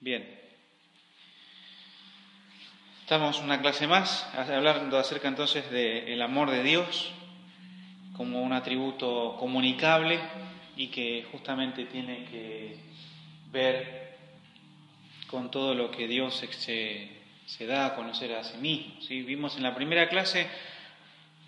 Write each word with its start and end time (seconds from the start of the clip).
Bien. 0.00 0.24
Estamos 3.00 3.40
una 3.40 3.60
clase 3.60 3.88
más 3.88 4.24
hablando 4.32 4.96
acerca 4.96 5.26
entonces 5.26 5.68
del 5.72 6.22
amor 6.22 6.52
de 6.52 6.62
Dios 6.62 7.10
como 8.16 8.42
un 8.42 8.52
atributo 8.52 9.36
comunicable 9.40 10.20
y 10.76 10.86
que 10.88 11.26
justamente 11.32 11.86
tiene 11.86 12.26
que 12.26 12.76
ver 13.50 14.16
con 15.26 15.50
todo 15.50 15.74
lo 15.74 15.90
que 15.90 16.06
Dios 16.06 16.36
se, 16.36 17.08
se 17.44 17.66
da 17.66 17.86
a 17.86 17.94
conocer 17.96 18.34
a 18.34 18.44
sí 18.44 18.56
mismo. 18.58 19.00
¿sí? 19.00 19.22
Vimos 19.22 19.56
en 19.56 19.64
la 19.64 19.74
primera 19.74 20.08
clase, 20.08 20.46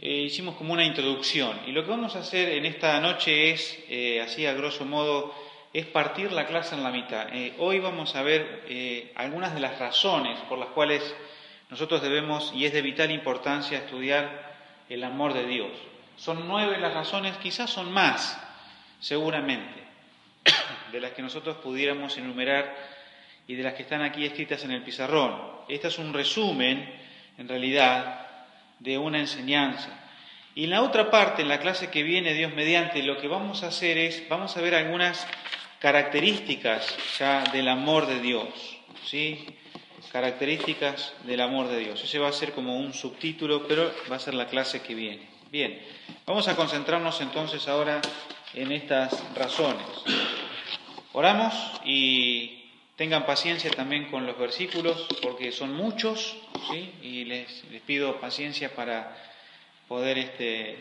eh, 0.00 0.22
hicimos 0.22 0.56
como 0.56 0.72
una 0.72 0.84
introducción 0.84 1.56
y 1.68 1.70
lo 1.70 1.84
que 1.84 1.90
vamos 1.90 2.16
a 2.16 2.20
hacer 2.20 2.48
en 2.48 2.66
esta 2.66 3.00
noche 3.00 3.52
es, 3.52 3.78
eh, 3.88 4.20
así 4.20 4.44
a 4.44 4.54
grosso 4.54 4.84
modo, 4.84 5.32
es 5.72 5.86
partir 5.86 6.32
la 6.32 6.46
clase 6.46 6.74
en 6.74 6.82
la 6.82 6.90
mitad. 6.90 7.28
Eh, 7.32 7.54
hoy 7.58 7.78
vamos 7.78 8.16
a 8.16 8.22
ver 8.22 9.12
algunas 9.14 9.54
de 9.54 9.60
las 9.60 9.78
razones 9.78 10.38
por 10.48 10.58
las 10.58 10.70
cuales 10.70 11.14
nosotros 11.70 12.02
debemos, 12.02 12.52
y 12.54 12.66
es 12.66 12.72
de 12.72 12.82
vital 12.82 13.12
importancia, 13.12 13.78
estudiar 13.78 14.50
el 14.88 15.04
amor 15.04 15.32
de 15.34 15.46
Dios. 15.46 15.70
Son 16.16 16.48
nueve 16.48 16.78
las 16.78 16.92
razones, 16.92 17.36
quizás 17.36 17.70
son 17.70 17.92
más, 17.92 18.38
seguramente, 18.98 19.80
de 20.92 21.00
las 21.00 21.12
que 21.12 21.22
nosotros 21.22 21.58
pudiéramos 21.58 22.18
enumerar 22.18 22.76
y 23.46 23.54
de 23.54 23.62
las 23.62 23.74
que 23.74 23.82
están 23.82 24.02
aquí 24.02 24.26
escritas 24.26 24.64
en 24.64 24.72
el 24.72 24.82
pizarrón. 24.82 25.40
Este 25.68 25.88
es 25.88 25.98
un 25.98 26.12
resumen, 26.12 26.92
en 27.38 27.48
realidad, 27.48 28.26
de 28.80 28.98
una 28.98 29.20
enseñanza. 29.20 29.96
Y 30.56 30.64
en 30.64 30.70
la 30.70 30.82
otra 30.82 31.08
parte, 31.08 31.42
en 31.42 31.48
la 31.48 31.60
clase 31.60 31.90
que 31.90 32.02
viene, 32.02 32.34
Dios 32.34 32.52
mediante, 32.52 33.02
lo 33.04 33.16
que 33.18 33.28
vamos 33.28 33.62
a 33.62 33.68
hacer 33.68 33.96
es, 33.96 34.28
vamos 34.28 34.56
a 34.56 34.60
ver 34.60 34.74
algunas 34.74 35.26
características 35.80 36.94
ya 37.18 37.42
del 37.52 37.66
amor 37.68 38.06
de 38.06 38.20
Dios, 38.20 38.48
¿sí? 39.04 39.46
características 40.12 41.14
del 41.24 41.40
amor 41.40 41.68
de 41.68 41.78
Dios. 41.78 42.04
Ese 42.04 42.18
va 42.18 42.28
a 42.28 42.32
ser 42.32 42.52
como 42.52 42.76
un 42.76 42.92
subtítulo, 42.92 43.66
pero 43.66 43.90
va 44.10 44.16
a 44.16 44.20
ser 44.20 44.34
la 44.34 44.46
clase 44.46 44.82
que 44.82 44.94
viene. 44.94 45.26
Bien, 45.50 45.80
vamos 46.26 46.48
a 46.48 46.56
concentrarnos 46.56 47.20
entonces 47.20 47.66
ahora 47.66 48.00
en 48.54 48.72
estas 48.72 49.12
razones. 49.34 49.86
Oramos 51.12 51.54
y 51.84 52.64
tengan 52.96 53.24
paciencia 53.24 53.70
también 53.70 54.10
con 54.10 54.26
los 54.26 54.38
versículos, 54.38 55.06
porque 55.22 55.50
son 55.50 55.72
muchos, 55.74 56.36
¿sí? 56.70 56.92
y 57.02 57.24
les, 57.24 57.64
pido 57.86 58.20
paciencia 58.20 58.74
para 58.74 59.16
poder 59.88 60.18
este, 60.18 60.76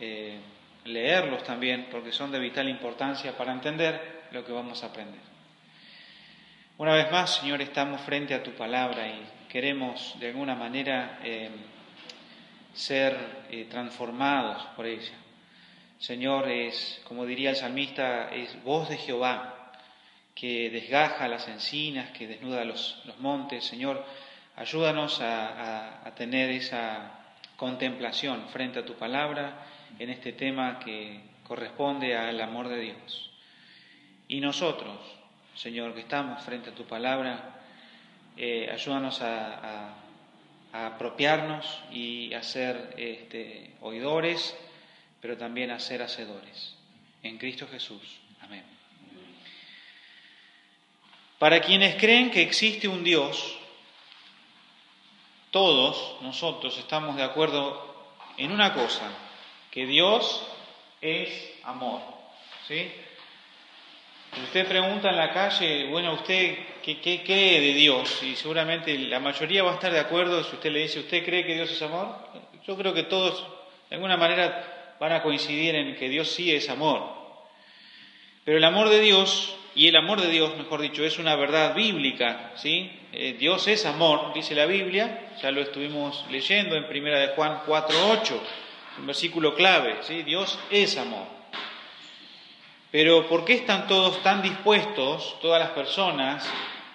eh, 0.00 0.38
leerlos 0.84 1.44
también, 1.44 1.86
porque 1.90 2.10
son 2.10 2.32
de 2.32 2.40
vital 2.40 2.68
importancia 2.68 3.36
para 3.36 3.52
entender 3.52 4.19
lo 4.32 4.44
que 4.44 4.52
vamos 4.52 4.82
a 4.82 4.86
aprender. 4.86 5.20
Una 6.78 6.94
vez 6.94 7.10
más, 7.10 7.34
Señor, 7.36 7.60
estamos 7.60 8.00
frente 8.02 8.32
a 8.32 8.42
tu 8.42 8.52
palabra 8.52 9.06
y 9.06 9.22
queremos 9.48 10.16
de 10.18 10.28
alguna 10.28 10.54
manera 10.54 11.20
eh, 11.22 11.50
ser 12.72 13.46
eh, 13.50 13.66
transformados 13.68 14.64
por 14.76 14.86
ella. 14.86 15.12
Señor, 15.98 16.48
es, 16.48 17.02
como 17.04 17.26
diría 17.26 17.50
el 17.50 17.56
salmista, 17.56 18.30
es 18.30 18.62
voz 18.64 18.88
de 18.88 18.96
Jehová 18.96 19.72
que 20.34 20.70
desgaja 20.70 21.28
las 21.28 21.46
encinas, 21.48 22.12
que 22.12 22.26
desnuda 22.26 22.64
los, 22.64 23.02
montes. 23.18 23.64
Señor, 23.64 24.02
ayúdanos 24.56 25.20
a, 25.20 26.06
a 26.06 26.14
tener 26.14 26.48
esa 26.48 27.26
contemplación 27.56 28.48
frente 28.48 28.78
a 28.78 28.86
tu 28.86 28.94
palabra 28.94 29.66
en 29.98 30.08
este 30.08 30.32
tema 30.32 30.78
que 30.78 31.20
corresponde 31.46 32.16
al 32.16 32.40
amor 32.40 32.68
de 32.68 32.80
Dios. 32.80 33.29
Y 34.30 34.38
nosotros, 34.40 34.96
Señor, 35.56 35.92
que 35.92 36.02
estamos 36.02 36.40
frente 36.44 36.70
a 36.70 36.74
tu 36.74 36.84
palabra, 36.84 37.62
eh, 38.36 38.70
ayúdanos 38.72 39.20
a, 39.22 39.96
apropiarnos 40.72 41.66
y 41.90 42.32
a 42.32 42.44
ser 42.44 42.94
este, 42.96 43.74
oidores, 43.80 44.56
pero 45.20 45.36
también 45.36 45.72
a 45.72 45.80
ser 45.80 46.00
hacedores. 46.00 46.76
En 47.24 47.38
Cristo 47.38 47.66
Jesús. 47.66 48.20
Amén. 48.40 48.62
Para 51.40 51.60
quienes 51.60 51.96
creen 51.96 52.30
que 52.30 52.42
existe 52.42 52.86
un 52.86 53.02
Dios, 53.02 53.58
todos 55.50 56.22
nosotros 56.22 56.78
estamos 56.78 57.16
de 57.16 57.24
acuerdo 57.24 58.14
en 58.36 58.52
una 58.52 58.74
cosa, 58.74 59.10
que 59.72 59.86
Dios 59.86 60.46
es 61.00 61.52
amor. 61.64 62.00
¿Sí? 62.68 62.92
Usted 64.36 64.68
pregunta 64.68 65.10
en 65.10 65.16
la 65.16 65.32
calle, 65.32 65.88
bueno, 65.88 66.14
¿usted 66.14 66.56
qué, 66.82 67.22
cree 67.24 67.60
de 67.60 67.74
Dios? 67.74 68.22
Y 68.22 68.36
seguramente 68.36 68.96
la 68.96 69.18
mayoría 69.18 69.64
va 69.64 69.72
a 69.72 69.74
estar 69.74 69.92
de 69.92 69.98
acuerdo 69.98 70.44
si 70.44 70.54
usted 70.54 70.70
le 70.70 70.80
dice, 70.80 71.00
¿usted 71.00 71.24
cree 71.24 71.44
que 71.44 71.54
Dios 71.54 71.70
es 71.70 71.82
amor? 71.82 72.14
Yo 72.64 72.76
creo 72.76 72.94
que 72.94 73.02
todos, 73.02 73.44
de 73.88 73.96
alguna 73.96 74.16
manera, 74.16 74.96
van 75.00 75.12
a 75.12 75.22
coincidir 75.22 75.74
en 75.74 75.96
que 75.96 76.08
Dios 76.08 76.30
sí 76.30 76.54
es 76.54 76.70
amor. 76.70 77.02
Pero 78.44 78.58
el 78.58 78.64
amor 78.64 78.88
de 78.88 79.00
Dios, 79.00 79.56
y 79.74 79.88
el 79.88 79.96
amor 79.96 80.20
de 80.20 80.28
Dios, 80.28 80.56
mejor 80.56 80.80
dicho, 80.80 81.04
es 81.04 81.18
una 81.18 81.34
verdad 81.34 81.74
bíblica, 81.74 82.52
¿sí? 82.54 82.90
Eh, 83.12 83.34
Dios 83.36 83.66
es 83.66 83.84
amor, 83.84 84.32
dice 84.32 84.54
la 84.54 84.66
Biblia, 84.66 85.32
ya 85.42 85.50
lo 85.50 85.60
estuvimos 85.60 86.24
leyendo 86.30 86.76
en 86.76 86.86
Primera 86.86 87.18
de 87.18 87.28
Juan 87.34 87.62
4.8, 87.66 88.40
un 88.98 89.06
versículo 89.06 89.56
clave, 89.56 89.96
¿sí? 90.02 90.22
Dios 90.22 90.56
es 90.70 90.96
amor. 90.98 91.39
Pero 92.90 93.28
¿por 93.28 93.44
qué 93.44 93.54
están 93.54 93.86
todos 93.86 94.22
tan 94.22 94.42
dispuestos, 94.42 95.36
todas 95.40 95.60
las 95.60 95.70
personas, 95.70 96.48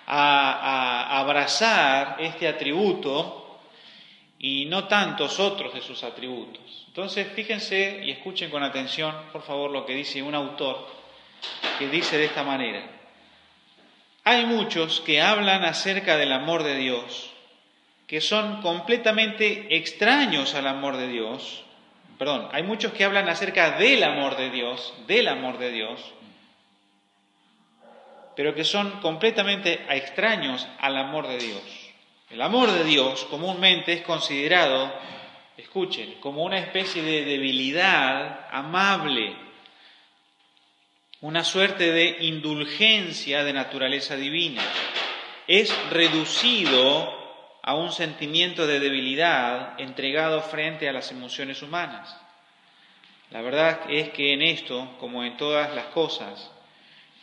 a, 0.07 1.19
abrazar 1.19 2.17
este 2.19 2.47
atributo 2.47 3.59
y 4.37 4.65
no 4.65 4.85
tantos 4.85 5.39
otros 5.39 5.73
de 5.73 5.81
sus 5.81 6.03
atributos? 6.03 6.85
Entonces, 6.87 7.27
fíjense 7.33 8.01
y 8.03 8.11
escuchen 8.11 8.49
con 8.49 8.63
atención, 8.63 9.13
por 9.31 9.41
favor, 9.43 9.71
lo 9.71 9.85
que 9.85 9.93
dice 9.95 10.21
un 10.21 10.35
autor, 10.35 10.87
que 11.79 11.87
dice 11.87 12.17
de 12.17 12.25
esta 12.25 12.43
manera. 12.43 12.89
Hay 14.25 14.45
muchos 14.45 15.01
que 15.01 15.21
hablan 15.21 15.63
acerca 15.63 16.17
del 16.17 16.33
amor 16.33 16.63
de 16.63 16.75
Dios, 16.75 17.31
que 18.07 18.21
son 18.21 18.61
completamente 18.61 19.75
extraños 19.77 20.55
al 20.55 20.67
amor 20.67 20.97
de 20.97 21.07
Dios, 21.07 21.64
perdón, 22.17 22.49
hay 22.51 22.63
muchos 22.63 22.93
que 22.93 23.03
hablan 23.03 23.29
acerca 23.29 23.71
del 23.77 24.03
amor 24.03 24.37
de 24.37 24.49
Dios, 24.49 24.93
del 25.07 25.27
amor 25.27 25.57
de 25.57 25.71
Dios, 25.71 26.13
pero 28.35 28.53
que 28.53 28.63
son 28.63 28.99
completamente 29.01 29.85
extraños 29.89 30.67
al 30.79 30.97
amor 30.97 31.27
de 31.27 31.37
Dios. 31.37 31.61
El 32.29 32.41
amor 32.41 32.71
de 32.71 32.83
Dios 32.83 33.25
comúnmente 33.25 33.93
es 33.93 34.01
considerado, 34.01 34.93
escuchen, 35.57 36.15
como 36.19 36.43
una 36.43 36.59
especie 36.59 37.01
de 37.01 37.23
debilidad 37.23 38.47
amable, 38.51 39.35
una 41.21 41.43
suerte 41.43 41.91
de 41.91 42.17
indulgencia 42.21 43.43
de 43.43 43.53
naturaleza 43.53 44.15
divina. 44.15 44.63
Es 45.47 45.73
reducido 45.91 47.24
a 47.67 47.73
un 47.73 47.91
sentimiento 47.91 48.67
de 48.67 48.79
debilidad 48.79 49.73
entregado 49.81 50.43
frente 50.43 50.87
a 50.87 50.93
las 50.93 51.09
emociones 51.09 51.63
humanas. 51.63 52.15
La 53.31 53.41
verdad 53.41 53.89
es 53.89 54.09
que 54.09 54.33
en 54.33 54.43
esto, 54.43 54.95
como 54.99 55.23
en 55.23 55.35
todas 55.35 55.73
las 55.73 55.87
cosas, 55.87 56.51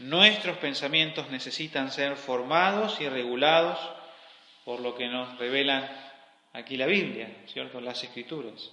nuestros 0.01 0.57
pensamientos 0.57 1.31
necesitan 1.31 1.93
ser 1.93 2.17
formados 2.17 3.01
y 3.01 3.09
regulados 3.09 3.79
por 4.65 4.81
lo 4.81 4.97
que 4.97 5.07
nos 5.07 5.39
revelan 5.39 5.89
aquí 6.53 6.77
la 6.77 6.87
Biblia, 6.87 7.29
¿cierto? 7.47 7.81
Las 7.81 8.03
Escrituras. 8.03 8.73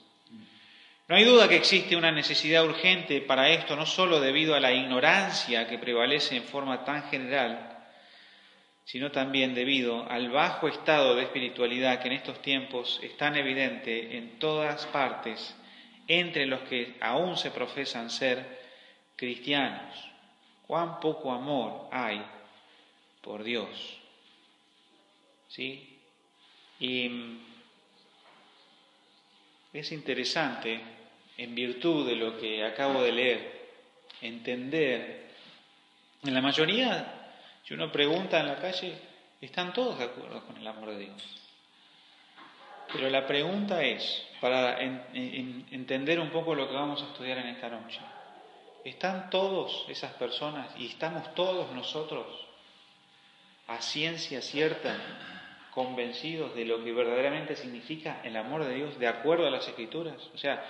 No 1.07 1.15
hay 1.15 1.23
duda 1.23 1.47
que 1.47 1.57
existe 1.57 1.95
una 1.95 2.11
necesidad 2.11 2.65
urgente 2.65 3.21
para 3.21 3.47
esto, 3.49 3.75
no 3.75 3.85
solo 3.85 4.19
debido 4.19 4.55
a 4.55 4.59
la 4.59 4.71
ignorancia 4.71 5.67
que 5.67 5.77
prevalece 5.77 6.35
en 6.35 6.43
forma 6.45 6.83
tan 6.83 7.03
general, 7.11 7.78
sino 8.89 9.11
también 9.11 9.53
debido 9.53 10.09
al 10.09 10.31
bajo 10.31 10.67
estado 10.67 11.13
de 11.13 11.21
espiritualidad 11.21 12.01
que 12.01 12.07
en 12.07 12.15
estos 12.15 12.41
tiempos 12.41 12.99
es 13.03 13.15
tan 13.17 13.35
evidente 13.35 14.17
en 14.17 14.39
todas 14.39 14.87
partes 14.87 15.55
entre 16.07 16.47
los 16.47 16.61
que 16.61 16.95
aún 16.99 17.37
se 17.37 17.51
profesan 17.51 18.09
ser 18.09 18.59
cristianos. 19.15 19.93
Cuán 20.65 20.99
poco 20.99 21.31
amor 21.31 21.87
hay 21.91 22.19
por 23.21 23.43
Dios. 23.43 23.69
¿Sí? 25.49 25.99
Y 26.79 27.11
es 29.71 29.91
interesante, 29.91 30.81
en 31.37 31.53
virtud 31.53 32.07
de 32.07 32.15
lo 32.15 32.39
que 32.39 32.65
acabo 32.65 33.03
de 33.03 33.11
leer, 33.11 33.69
entender, 34.19 35.29
en 36.23 36.33
la 36.33 36.41
mayoría 36.41 37.18
si 37.69 37.75
uno 37.75 37.91
pregunta 37.91 38.39
en 38.39 38.47
la 38.47 38.55
calle, 38.55 38.97
están 39.39 39.73
todos 39.73 39.99
de 39.99 40.05
acuerdo 40.05 40.43
con 40.43 40.57
el 40.57 40.65
amor 40.65 40.89
de 40.89 41.01
Dios. 41.01 41.23
Pero 42.91 43.11
la 43.11 43.27
pregunta 43.27 43.83
es, 43.83 44.25
para 44.41 44.81
entender 44.81 46.19
un 46.19 46.31
poco 46.31 46.55
lo 46.55 46.67
que 46.67 46.73
vamos 46.73 46.99
a 47.03 47.05
estudiar 47.05 47.37
en 47.37 47.49
esta 47.49 47.69
noche, 47.69 47.99
¿están 48.83 49.29
todos 49.29 49.85
esas 49.87 50.13
personas 50.13 50.73
y 50.79 50.87
estamos 50.87 51.35
todos 51.35 51.71
nosotros 51.71 52.25
a 53.67 53.79
ciencia 53.83 54.41
cierta 54.41 54.97
convencidos 55.69 56.55
de 56.55 56.65
lo 56.65 56.83
que 56.83 56.91
verdaderamente 56.91 57.55
significa 57.55 58.19
el 58.23 58.35
amor 58.35 58.65
de 58.65 58.73
Dios 58.73 58.97
de 58.97 59.07
acuerdo 59.07 59.45
a 59.45 59.51
las 59.51 59.67
escrituras? 59.67 60.15
O 60.33 60.39
sea, 60.39 60.65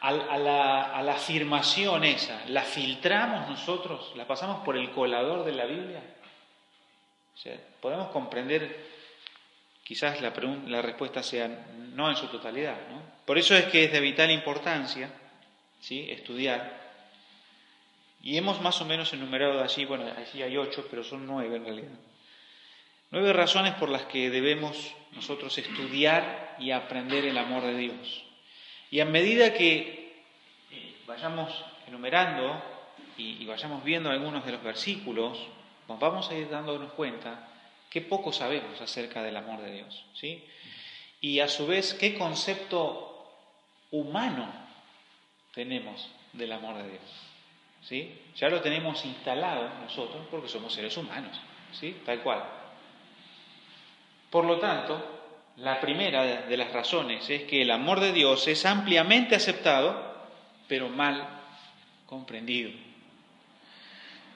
a, 0.00 0.12
la, 0.38 1.12
afirmación 1.12 2.04
esa, 2.04 2.44
¿la 2.48 2.62
filtramos 2.62 3.48
nosotros? 3.48 4.12
¿La 4.16 4.26
pasamos 4.26 4.64
por 4.64 4.76
el 4.76 4.90
colador 4.90 5.44
de 5.44 5.52
la 5.52 5.66
Biblia? 5.66 6.02
Podemos 7.80 8.08
comprender, 8.08 8.86
quizás 9.84 10.20
la, 10.20 10.30
respuesta 10.82 11.22
sea 11.22 11.48
no 11.48 12.10
en 12.10 12.16
su 12.16 12.26
totalidad. 12.28 12.76
Por 13.24 13.38
eso 13.38 13.56
es 13.56 13.66
que 13.66 13.84
es 13.84 13.92
de 13.92 14.00
vital 14.00 14.30
importancia 14.30 15.10
¿sí? 15.80 16.06
estudiar. 16.10 16.78
Y 18.22 18.36
hemos 18.36 18.60
más 18.60 18.80
o 18.80 18.84
menos 18.84 19.12
enumerado 19.12 19.62
allí, 19.62 19.84
bueno, 19.84 20.04
allí 20.16 20.42
hay 20.42 20.56
ocho, 20.56 20.86
pero 20.90 21.04
son 21.04 21.26
nueve 21.26 21.56
en 21.56 21.64
realidad. 21.64 21.98
Nueve 23.10 23.32
razones 23.32 23.74
por 23.74 23.88
las 23.88 24.02
que 24.02 24.28
debemos 24.30 24.94
nosotros 25.12 25.56
estudiar 25.56 26.56
y 26.58 26.72
aprender 26.72 27.24
el 27.24 27.38
amor 27.38 27.62
de 27.62 27.76
Dios. 27.76 28.27
Y 28.90 29.00
a 29.00 29.04
medida 29.04 29.52
que 29.52 30.22
eh, 30.70 30.96
vayamos 31.06 31.52
enumerando 31.86 32.62
y, 33.16 33.44
vayamos 33.46 33.82
viendo 33.82 34.10
algunos 34.10 34.44
de 34.46 34.52
los 34.52 34.62
versículos, 34.62 35.38
nos 35.88 35.98
vamos 35.98 36.30
a 36.30 36.34
ir 36.34 36.48
dándonos 36.48 36.92
cuenta 36.92 37.48
que 37.90 38.00
poco 38.00 38.32
sabemos 38.32 38.80
acerca 38.80 39.22
del 39.22 39.36
amor 39.36 39.60
de 39.60 39.72
Dios. 39.72 40.04
¿sí? 40.14 40.44
Y 41.20 41.40
a 41.40 41.48
su 41.48 41.66
vez, 41.66 41.94
qué 41.94 42.16
concepto 42.16 43.28
humano 43.90 44.52
tenemos 45.52 46.08
del 46.32 46.52
amor 46.52 46.76
de 46.76 46.90
Dios. 46.90 47.02
¿sí? 47.82 48.22
Ya 48.36 48.48
lo 48.48 48.60
tenemos 48.60 49.04
instalado 49.04 49.68
nosotros 49.80 50.26
porque 50.30 50.48
somos 50.48 50.72
seres 50.72 50.96
humanos, 50.96 51.38
¿sí? 51.72 52.00
tal 52.06 52.22
cual. 52.22 52.44
Por 54.30 54.44
lo 54.44 54.58
tanto, 54.58 55.17
la 55.60 55.80
primera 55.80 56.24
de 56.46 56.56
las 56.56 56.72
razones 56.72 57.28
es 57.28 57.42
que 57.44 57.62
el 57.62 57.70
amor 57.70 58.00
de 58.00 58.12
Dios 58.12 58.46
es 58.46 58.64
ampliamente 58.64 59.34
aceptado, 59.34 60.16
pero 60.68 60.88
mal 60.88 61.26
comprendido. 62.06 62.70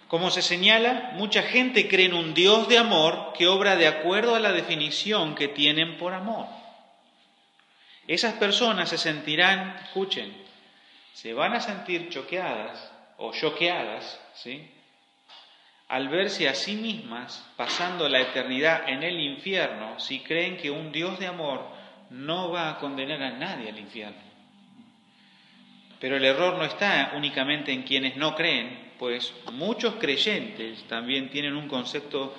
Como 0.08 0.30
se 0.30 0.42
señala, 0.42 1.12
mucha 1.14 1.42
gente 1.42 1.88
cree 1.88 2.06
en 2.06 2.14
un 2.14 2.34
Dios 2.34 2.68
de 2.68 2.76
amor 2.76 3.32
que 3.36 3.46
obra 3.46 3.76
de 3.76 3.86
acuerdo 3.86 4.34
a 4.34 4.40
la 4.40 4.52
definición 4.52 5.34
que 5.34 5.48
tienen 5.48 5.96
por 5.96 6.12
amor. 6.12 6.46
Esas 8.08 8.34
personas 8.34 8.90
se 8.90 8.98
sentirán, 8.98 9.78
escuchen, 9.84 10.36
se 11.14 11.32
van 11.32 11.54
a 11.54 11.60
sentir 11.60 12.10
choqueadas 12.10 12.90
o 13.16 13.32
choqueadas, 13.32 14.20
¿sí? 14.34 14.68
Al 15.92 16.08
verse 16.08 16.48
a 16.48 16.54
sí 16.54 16.74
mismas 16.74 17.46
pasando 17.54 18.08
la 18.08 18.18
eternidad 18.18 18.88
en 18.88 19.02
el 19.02 19.20
infierno 19.20 20.00
si 20.00 20.20
creen 20.20 20.56
que 20.56 20.70
un 20.70 20.90
Dios 20.90 21.18
de 21.18 21.26
amor 21.26 21.68
no 22.08 22.50
va 22.50 22.70
a 22.70 22.78
condenar 22.78 23.22
a 23.22 23.32
nadie 23.32 23.68
al 23.68 23.78
infierno. 23.78 24.22
Pero 26.00 26.16
el 26.16 26.24
error 26.24 26.56
no 26.56 26.64
está 26.64 27.12
únicamente 27.14 27.72
en 27.72 27.82
quienes 27.82 28.16
no 28.16 28.34
creen, 28.34 28.92
pues 28.98 29.34
muchos 29.52 29.96
creyentes 29.96 30.82
también 30.88 31.28
tienen 31.28 31.56
un 31.56 31.68
concepto 31.68 32.34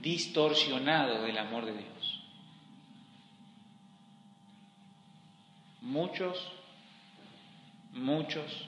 distorsionado 0.00 1.24
del 1.24 1.36
amor 1.36 1.66
de 1.66 1.72
Dios. 1.72 2.22
Muchos, 5.82 6.52
muchos 7.92 8.66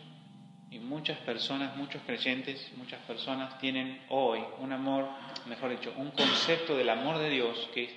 y 0.70 0.78
muchas 0.78 1.18
personas, 1.18 1.76
muchos 1.76 2.02
creyentes, 2.04 2.70
muchas 2.76 3.00
personas 3.02 3.58
tienen 3.58 4.02
hoy 4.08 4.40
un 4.58 4.72
amor, 4.72 5.08
mejor 5.46 5.70
dicho, 5.70 5.92
un 5.96 6.10
concepto 6.10 6.76
del 6.76 6.88
amor 6.88 7.18
de 7.18 7.30
Dios 7.30 7.68
que 7.72 7.84
es 7.84 7.90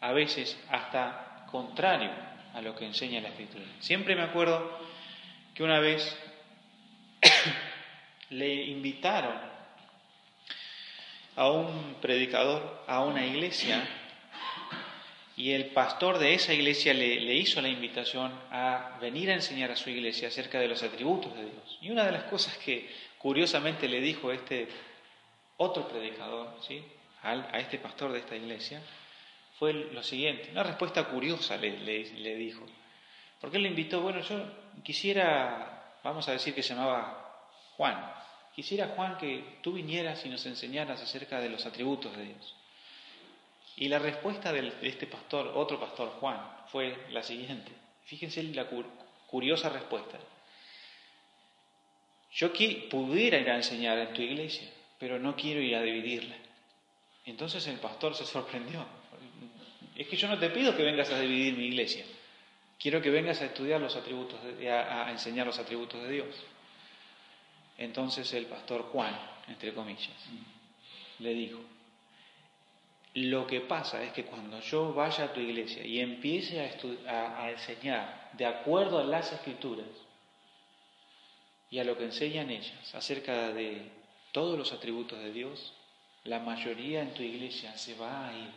a 0.00 0.12
veces 0.12 0.58
hasta 0.70 1.46
contrario 1.50 2.10
a 2.54 2.60
lo 2.60 2.76
que 2.76 2.86
enseña 2.86 3.20
la 3.20 3.28
Escritura. 3.28 3.64
Siempre 3.80 4.14
me 4.14 4.22
acuerdo 4.22 4.78
que 5.54 5.62
una 5.62 5.80
vez 5.80 6.16
le 8.30 8.64
invitaron 8.66 9.34
a 11.34 11.50
un 11.50 11.96
predicador 12.00 12.84
a 12.86 13.00
una 13.00 13.24
iglesia 13.24 13.82
y 15.36 15.52
el 15.52 15.66
pastor 15.66 16.18
de 16.18 16.32
esa 16.32 16.54
iglesia 16.54 16.94
le, 16.94 17.34
hizo 17.34 17.60
la 17.60 17.68
invitación 17.68 18.32
a 18.50 18.96
venir 19.02 19.30
a 19.30 19.34
enseñar 19.34 19.70
a 19.70 19.76
su 19.76 19.90
iglesia 19.90 20.28
acerca 20.28 20.58
de 20.58 20.66
los 20.66 20.82
atributos 20.82 21.34
de 21.34 21.42
Dios. 21.42 21.78
Y 21.82 21.90
una 21.90 22.06
de 22.06 22.12
las 22.12 22.24
cosas 22.24 22.56
que 22.56 22.88
curiosamente 23.18 23.86
le 23.86 24.00
dijo 24.00 24.32
este 24.32 24.66
otro 25.58 25.86
predicador, 25.86 26.56
¿sí? 26.66 26.82
a, 27.22 27.58
este 27.58 27.78
pastor 27.78 28.12
de 28.12 28.20
esta 28.20 28.34
iglesia, 28.34 28.80
fue 29.58 29.74
lo 29.74 30.02
siguiente, 30.02 30.48
una 30.52 30.62
respuesta 30.62 31.04
curiosa 31.04 31.58
le, 31.58 31.78
le, 31.80 32.36
dijo. 32.36 32.64
Porque 33.38 33.58
él 33.58 33.64
le 33.64 33.68
invitó, 33.68 34.00
bueno, 34.00 34.20
yo 34.20 34.42
quisiera, 34.82 35.98
vamos 36.02 36.26
a 36.28 36.32
decir 36.32 36.54
que 36.54 36.62
se 36.62 36.74
llamaba 36.74 37.42
Juan, 37.76 38.10
quisiera 38.54 38.88
Juan 38.96 39.18
que 39.18 39.58
tú 39.62 39.72
vinieras 39.72 40.24
y 40.24 40.30
nos 40.30 40.46
enseñaras 40.46 41.02
acerca 41.02 41.40
de 41.40 41.50
los 41.50 41.66
atributos 41.66 42.16
de 42.16 42.24
Dios. 42.24 42.54
Y 43.76 43.88
la 43.88 43.98
respuesta 43.98 44.52
de 44.52 44.72
este 44.82 45.06
pastor, 45.06 45.52
otro 45.54 45.78
pastor 45.78 46.08
Juan, 46.18 46.40
fue 46.72 46.96
la 47.10 47.22
siguiente. 47.22 47.70
Fíjense 48.06 48.42
la 48.42 48.66
curiosa 49.26 49.68
respuesta. 49.68 50.18
Yo 52.32 52.52
pudiera 52.90 53.38
ir 53.38 53.50
a 53.50 53.56
enseñar 53.56 53.98
en 53.98 54.14
tu 54.14 54.22
iglesia, 54.22 54.68
pero 54.98 55.18
no 55.18 55.36
quiero 55.36 55.60
ir 55.60 55.76
a 55.76 55.82
dividirla. 55.82 56.36
Entonces 57.26 57.66
el 57.66 57.78
pastor 57.78 58.14
se 58.14 58.24
sorprendió. 58.24 58.84
Es 59.94 60.06
que 60.08 60.16
yo 60.16 60.28
no 60.28 60.38
te 60.38 60.50
pido 60.50 60.76
que 60.76 60.82
vengas 60.82 61.10
a 61.10 61.20
dividir 61.20 61.56
mi 61.56 61.66
iglesia. 61.66 62.04
Quiero 62.78 63.00
que 63.00 63.10
vengas 63.10 63.40
a 63.40 63.46
estudiar 63.46 63.80
los 63.80 63.96
atributos, 63.96 64.38
a 64.68 65.10
enseñar 65.10 65.46
los 65.46 65.58
atributos 65.58 66.02
de 66.02 66.10
Dios. 66.10 66.44
Entonces 67.78 68.32
el 68.32 68.46
pastor 68.46 68.82
Juan, 68.92 69.18
entre 69.48 69.74
comillas, 69.74 70.10
le 71.18 71.34
dijo, 71.34 71.58
lo 73.16 73.46
que 73.46 73.62
pasa 73.62 74.02
es 74.02 74.12
que 74.12 74.26
cuando 74.26 74.60
yo 74.60 74.92
vaya 74.92 75.24
a 75.24 75.32
tu 75.32 75.40
iglesia 75.40 75.82
y 75.86 76.00
empiece 76.00 76.60
a, 77.08 77.50
enseñar 77.50 78.30
de 78.34 78.44
acuerdo 78.44 78.98
a 78.98 79.04
las 79.04 79.32
escrituras 79.32 79.86
y 81.70 81.78
a 81.78 81.84
lo 81.84 81.96
que 81.96 82.04
enseñan 82.04 82.50
ellas 82.50 82.94
acerca 82.94 83.54
de 83.54 83.90
todos 84.32 84.58
los 84.58 84.70
atributos 84.72 85.18
de 85.18 85.32
Dios, 85.32 85.72
la 86.24 86.40
mayoría 86.40 87.00
en 87.00 87.14
tu 87.14 87.22
iglesia 87.22 87.78
se 87.78 87.94
va 87.94 88.28
a 88.28 88.36
ir 88.36 88.50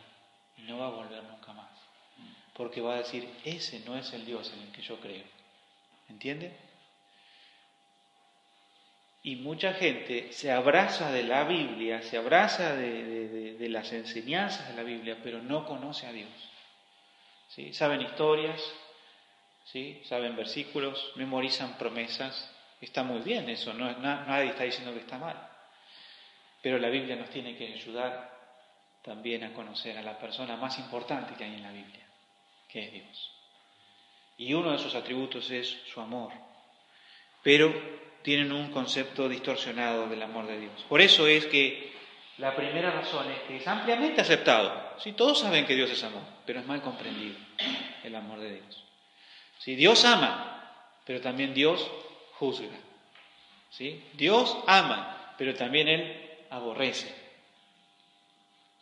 y 0.58 0.62
no 0.62 0.76
va 0.76 0.88
a 0.88 0.90
volver 0.90 1.22
nunca 1.22 1.54
más. 1.54 1.70
Porque 2.52 2.82
va 2.82 2.96
a 2.96 2.98
decir, 2.98 3.30
ese 3.46 3.80
no 3.86 3.96
es 3.96 4.12
el 4.12 4.26
Dios 4.26 4.52
en 4.52 4.60
el 4.60 4.72
que 4.72 4.82
yo 4.82 5.00
creo. 5.00 5.24
¿Entiende? 6.10 6.54
Y 9.22 9.36
mucha 9.36 9.74
gente 9.74 10.32
se 10.32 10.50
abraza 10.50 11.12
de 11.12 11.24
la 11.24 11.44
Biblia, 11.44 12.02
se 12.02 12.16
abraza 12.16 12.74
de, 12.74 13.68
las 13.68 13.92
enseñanzas 13.92 14.68
de 14.68 14.74
la 14.74 14.82
Biblia, 14.82 15.18
pero 15.22 15.42
no 15.42 15.66
conoce 15.66 16.06
a 16.06 16.12
Dios. 16.12 16.30
¿Sí? 17.48 17.72
Saben 17.74 18.00
historias, 18.00 18.62
¿sí? 19.64 20.00
saben 20.04 20.36
versículos, 20.36 21.12
memorizan 21.16 21.76
promesas. 21.76 22.50
Está 22.80 23.02
muy 23.02 23.20
bien 23.20 23.48
eso, 23.50 23.74
no, 23.74 23.92
nadie 23.98 24.50
está 24.50 24.64
diciendo 24.64 24.94
que 24.94 25.00
está 25.00 25.18
mal. 25.18 25.36
Pero 26.62 26.78
la 26.78 26.88
Biblia 26.88 27.16
nos 27.16 27.28
tiene 27.28 27.56
que 27.56 27.74
ayudar 27.74 28.30
también 29.02 29.44
a 29.44 29.52
conocer 29.52 29.98
a 29.98 30.02
la 30.02 30.18
persona 30.18 30.56
más 30.56 30.78
importante 30.78 31.34
que 31.34 31.44
hay 31.44 31.54
en 31.54 31.62
la 31.62 31.72
Biblia, 31.72 32.06
que 32.68 32.84
es 32.84 32.92
Dios. 32.92 33.32
Y 34.38 34.54
uno 34.54 34.72
de 34.72 34.78
sus 34.78 34.94
atributos 34.94 35.50
es 35.50 35.68
su 35.92 36.00
amor. 36.00 36.32
Pero 37.42 37.72
tienen 38.22 38.52
un 38.52 38.70
concepto 38.70 39.28
distorsionado 39.28 40.08
del 40.08 40.22
amor 40.22 40.46
de 40.46 40.60
Dios. 40.60 40.84
Por 40.88 41.00
eso 41.00 41.26
es 41.26 41.46
que 41.46 41.92
la 42.38 42.54
primera 42.54 42.90
razón 42.90 43.30
es 43.30 43.40
que 43.42 43.56
es 43.56 43.66
ampliamente 43.66 44.20
aceptado. 44.20 44.94
Si 44.98 45.12
todos 45.12 45.40
saben 45.40 45.66
que 45.66 45.74
Dios 45.74 45.90
es 45.90 46.02
amor, 46.02 46.22
pero 46.46 46.60
es 46.60 46.66
mal 46.66 46.82
comprendido 46.82 47.36
el 48.02 48.14
amor 48.14 48.40
de 48.40 48.54
Dios. 48.54 48.84
Si 49.58 49.74
Dios 49.74 50.04
ama, 50.04 50.72
pero 51.04 51.20
también 51.20 51.52
Dios 51.54 51.90
juzga. 52.34 52.68
¿Sí? 53.70 54.02
Dios 54.14 54.56
ama, 54.66 55.34
pero 55.38 55.54
también 55.54 55.88
Él 55.88 56.30
aborrece. 56.50 57.14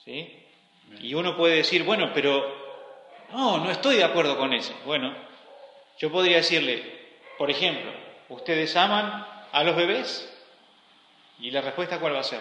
¿Sí? 0.04 0.44
Y 1.00 1.14
uno 1.14 1.36
puede 1.36 1.56
decir, 1.56 1.82
bueno, 1.82 2.12
pero 2.14 2.46
no, 3.32 3.58
no 3.58 3.70
estoy 3.70 3.96
de 3.96 4.04
acuerdo 4.04 4.38
con 4.38 4.52
eso. 4.54 4.72
Bueno, 4.86 5.14
yo 5.98 6.10
podría 6.10 6.36
decirle, 6.36 6.82
por 7.36 7.50
ejemplo, 7.50 7.92
¿Ustedes 8.28 8.76
aman 8.76 9.26
a 9.52 9.64
los 9.64 9.76
bebés? 9.76 10.28
¿Y 11.40 11.50
la 11.50 11.60
respuesta 11.60 11.98
cuál 11.98 12.14
va 12.14 12.20
a 12.20 12.24
ser? 12.24 12.40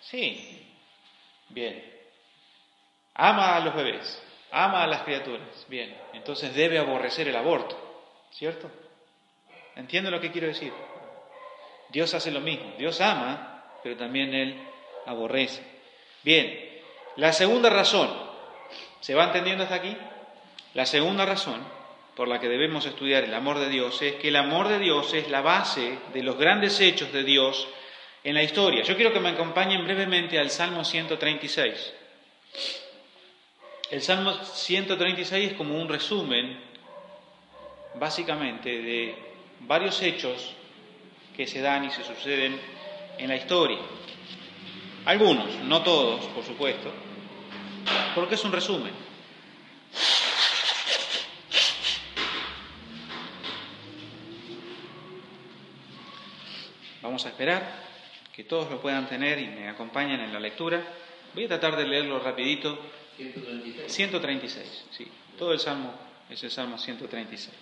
Sí. 0.00 0.68
Bien. 1.48 1.90
Ama 3.14 3.56
a 3.56 3.60
los 3.60 3.74
bebés, 3.74 4.22
ama 4.50 4.82
a 4.82 4.86
las 4.86 5.02
criaturas. 5.02 5.66
Bien. 5.68 5.96
Entonces 6.12 6.54
debe 6.54 6.78
aborrecer 6.78 7.28
el 7.28 7.36
aborto. 7.36 7.78
¿Cierto? 8.30 8.70
¿Entiendo 9.76 10.10
lo 10.10 10.20
que 10.20 10.32
quiero 10.32 10.46
decir? 10.46 10.72
Dios 11.90 12.12
hace 12.14 12.30
lo 12.30 12.40
mismo. 12.40 12.72
Dios 12.78 13.00
ama, 13.00 13.64
pero 13.82 13.96
también 13.96 14.34
Él 14.34 14.62
aborrece. 15.06 15.62
Bien. 16.22 16.70
La 17.16 17.32
segunda 17.34 17.68
razón, 17.68 18.10
¿se 19.00 19.14
va 19.14 19.24
entendiendo 19.24 19.64
hasta 19.64 19.76
aquí? 19.76 19.94
La 20.72 20.86
segunda 20.86 21.26
razón 21.26 21.62
por 22.16 22.28
la 22.28 22.38
que 22.40 22.48
debemos 22.48 22.84
estudiar 22.84 23.24
el 23.24 23.34
amor 23.34 23.58
de 23.58 23.68
Dios 23.68 24.00
es 24.02 24.14
que 24.16 24.28
el 24.28 24.36
amor 24.36 24.68
de 24.68 24.78
Dios 24.78 25.14
es 25.14 25.30
la 25.30 25.40
base 25.40 25.98
de 26.12 26.22
los 26.22 26.36
grandes 26.36 26.78
hechos 26.80 27.12
de 27.12 27.24
Dios 27.24 27.66
en 28.22 28.34
la 28.34 28.42
historia. 28.42 28.82
Yo 28.82 28.96
quiero 28.96 29.12
que 29.12 29.20
me 29.20 29.30
acompañen 29.30 29.84
brevemente 29.84 30.38
al 30.38 30.50
Salmo 30.50 30.84
136. 30.84 31.94
El 33.90 34.02
Salmo 34.02 34.34
136 34.34 35.52
es 35.52 35.56
como 35.56 35.80
un 35.80 35.88
resumen, 35.88 36.58
básicamente, 37.94 38.70
de 38.70 39.14
varios 39.60 40.00
hechos 40.02 40.54
que 41.36 41.46
se 41.46 41.60
dan 41.60 41.84
y 41.84 41.90
se 41.90 42.04
suceden 42.04 42.58
en 43.18 43.28
la 43.28 43.36
historia. 43.36 43.78
Algunos, 45.04 45.56
no 45.64 45.82
todos, 45.82 46.24
por 46.26 46.44
supuesto, 46.44 46.90
porque 48.14 48.36
es 48.36 48.44
un 48.44 48.52
resumen. 48.52 49.11
Vamos 57.12 57.26
a 57.26 57.28
esperar 57.28 57.62
que 58.34 58.44
todos 58.44 58.70
lo 58.70 58.80
puedan 58.80 59.06
tener 59.06 59.38
y 59.38 59.46
me 59.46 59.68
acompañen 59.68 60.18
en 60.20 60.32
la 60.32 60.40
lectura. 60.40 60.82
Voy 61.34 61.44
a 61.44 61.48
tratar 61.48 61.76
de 61.76 61.86
leerlo 61.86 62.18
rapidito. 62.18 62.78
136. 63.18 63.92
136, 63.92 64.86
sí. 64.92 65.06
Todo 65.38 65.52
el 65.52 65.58
Salmo 65.58 65.92
es 66.30 66.42
el 66.42 66.50
Salmo 66.50 66.78
136. 66.78 67.54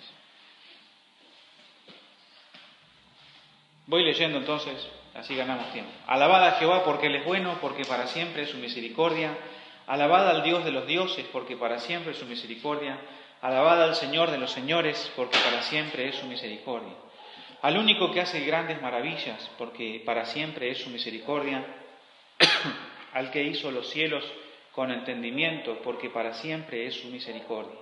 Voy 3.87 4.05
leyendo 4.05 4.37
entonces, 4.37 4.87
así 5.15 5.35
ganamos 5.35 5.73
tiempo. 5.73 5.91
Alabad 6.07 6.47
a 6.47 6.51
Jehová 6.53 6.85
porque 6.85 7.07
Él 7.07 7.15
es 7.17 7.25
bueno, 7.25 7.57
porque 7.59 7.83
para 7.83 8.07
siempre 8.07 8.43
es 8.43 8.51
su 8.51 8.57
misericordia. 8.57 9.37
Alabad 9.85 10.29
al 10.29 10.43
Dios 10.43 10.63
de 10.63 10.71
los 10.71 10.87
dioses, 10.87 11.25
porque 11.33 11.57
para 11.57 11.79
siempre 11.79 12.13
es 12.13 12.17
su 12.17 12.25
misericordia. 12.25 12.97
Alabad 13.41 13.83
al 13.83 13.95
Señor 13.95 14.31
de 14.31 14.37
los 14.37 14.51
señores, 14.53 15.11
porque 15.17 15.37
para 15.39 15.61
siempre 15.61 16.07
es 16.07 16.15
su 16.15 16.25
misericordia 16.25 16.93
al 17.61 17.77
único 17.77 18.11
que 18.11 18.21
hace 18.21 18.39
grandes 18.41 18.81
maravillas, 18.81 19.49
porque 19.57 20.01
para 20.05 20.25
siempre 20.25 20.71
es 20.71 20.79
su 20.79 20.89
misericordia, 20.89 21.63
al 23.13 23.31
que 23.31 23.43
hizo 23.43 23.71
los 23.71 23.89
cielos 23.89 24.23
con 24.71 24.91
entendimiento, 24.91 25.79
porque 25.83 26.09
para 26.09 26.33
siempre 26.33 26.87
es 26.87 26.95
su 26.95 27.07
misericordia, 27.09 27.77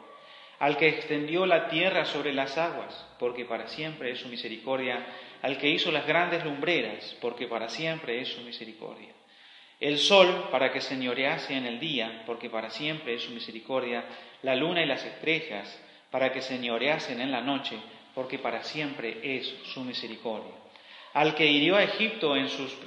al 0.59 0.75
que 0.75 0.89
extendió 0.89 1.45
la 1.45 1.69
tierra 1.69 2.03
sobre 2.05 2.33
las 2.33 2.57
aguas, 2.57 3.07
porque 3.19 3.45
para 3.45 3.67
siempre 3.67 4.11
es 4.11 4.19
su 4.19 4.27
misericordia, 4.27 5.05
al 5.41 5.57
que 5.57 5.69
hizo 5.69 5.91
las 5.91 6.05
grandes 6.05 6.43
lumbreras, 6.43 7.15
porque 7.21 7.47
para 7.47 7.69
siempre 7.69 8.19
es 8.19 8.27
su 8.27 8.41
misericordia. 8.41 9.13
El 9.79 9.97
sol 9.97 10.49
para 10.51 10.73
que 10.73 10.81
señorease 10.81 11.55
en 11.55 11.65
el 11.65 11.79
día, 11.79 12.23
porque 12.25 12.49
para 12.49 12.69
siempre 12.69 13.13
es 13.13 13.21
su 13.21 13.31
misericordia, 13.31 14.03
la 14.41 14.55
luna 14.55 14.83
y 14.83 14.85
las 14.85 15.05
estrellas 15.05 15.81
para 16.11 16.33
que 16.33 16.41
señoreasen 16.41 17.21
en 17.21 17.31
la 17.31 17.41
noche, 17.41 17.77
porque 18.19 18.37
para 18.37 18.63
siempre 18.63 19.17
es 19.23 19.47
su 19.73 19.79
misericordia. 19.79 20.51
Al 21.13 21.35
que 21.35 21.45
hirió 21.45 21.77
a 21.77 21.83
Egipto 21.83 22.35
en 22.35 22.49
sus 22.49 22.77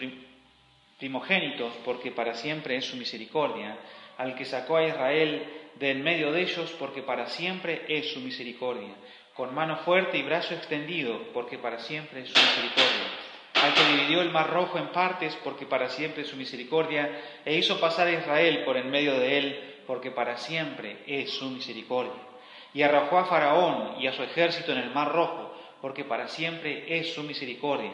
primogénitos, 0.98 1.72
porque 1.86 2.10
para 2.10 2.34
siempre 2.34 2.76
es 2.76 2.84
su 2.84 2.98
misericordia. 2.98 3.78
Al 4.18 4.34
que 4.34 4.44
sacó 4.44 4.76
a 4.76 4.86
Israel 4.86 5.42
de 5.76 5.92
en 5.92 6.04
medio 6.04 6.32
de 6.32 6.42
ellos, 6.42 6.70
porque 6.78 7.00
para 7.00 7.28
siempre 7.28 7.82
es 7.88 8.12
su 8.12 8.20
misericordia. 8.20 8.94
Con 9.32 9.54
mano 9.54 9.78
fuerte 9.86 10.18
y 10.18 10.22
brazo 10.22 10.52
extendido, 10.52 11.18
porque 11.32 11.56
para 11.56 11.78
siempre 11.78 12.20
es 12.20 12.28
su 12.28 12.38
misericordia. 12.38 13.06
Al 13.54 13.72
que 13.72 13.84
dividió 13.96 14.20
el 14.20 14.32
mar 14.32 14.50
rojo 14.50 14.76
en 14.76 14.88
partes, 14.88 15.34
porque 15.42 15.64
para 15.64 15.88
siempre 15.88 16.24
es 16.24 16.28
su 16.28 16.36
misericordia, 16.36 17.08
e 17.46 17.56
hizo 17.56 17.80
pasar 17.80 18.06
a 18.06 18.12
Israel 18.12 18.64
por 18.66 18.76
en 18.76 18.90
medio 18.90 19.18
de 19.18 19.38
él, 19.38 19.74
porque 19.86 20.10
para 20.10 20.36
siempre 20.36 20.98
es 21.06 21.30
su 21.30 21.48
misericordia 21.48 22.31
y 22.74 22.82
arrojó 22.82 23.18
a 23.18 23.24
Faraón 23.26 23.96
y 24.00 24.06
a 24.06 24.12
su 24.12 24.22
ejército 24.22 24.72
en 24.72 24.78
el 24.78 24.90
mar 24.90 25.12
rojo, 25.12 25.54
porque 25.80 26.04
para 26.04 26.28
siempre 26.28 26.98
es 26.98 27.12
su 27.12 27.22
misericordia. 27.22 27.92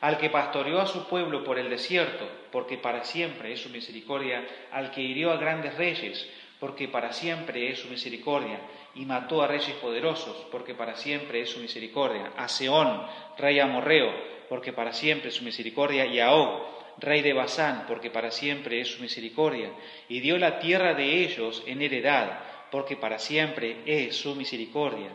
Al 0.00 0.18
que 0.18 0.30
pastoreó 0.30 0.80
a 0.80 0.86
su 0.86 1.08
pueblo 1.08 1.42
por 1.44 1.58
el 1.58 1.70
desierto, 1.70 2.28
porque 2.52 2.76
para 2.76 3.04
siempre 3.04 3.52
es 3.52 3.60
su 3.60 3.70
misericordia. 3.70 4.46
Al 4.72 4.90
que 4.90 5.00
hirió 5.00 5.30
a 5.30 5.36
grandes 5.36 5.76
reyes, 5.76 6.28
porque 6.60 6.88
para 6.88 7.12
siempre 7.12 7.70
es 7.70 7.80
su 7.80 7.88
misericordia. 7.88 8.60
Y 8.94 9.04
mató 9.04 9.42
a 9.42 9.46
reyes 9.46 9.74
poderosos, 9.76 10.46
porque 10.50 10.74
para 10.74 10.96
siempre 10.96 11.40
es 11.40 11.50
su 11.50 11.60
misericordia. 11.60 12.32
A 12.36 12.48
Seón, 12.48 13.06
rey 13.38 13.58
amorreo, 13.58 14.12
porque 14.48 14.72
para 14.72 14.92
siempre 14.92 15.28
es 15.28 15.34
su 15.34 15.44
misericordia. 15.44 16.04
Y 16.04 16.20
a 16.20 16.32
Og, 16.32 16.62
rey 16.98 17.22
de 17.22 17.32
Basán, 17.32 17.84
porque 17.88 18.10
para 18.10 18.30
siempre 18.30 18.80
es 18.80 18.88
su 18.88 19.02
misericordia. 19.02 19.70
Y 20.08 20.20
dio 20.20 20.36
la 20.36 20.58
tierra 20.58 20.94
de 20.94 21.24
ellos 21.24 21.62
en 21.66 21.80
heredad 21.80 22.38
porque 22.70 22.96
para 22.96 23.18
siempre 23.18 23.82
es 23.86 24.16
su 24.16 24.34
misericordia. 24.34 25.10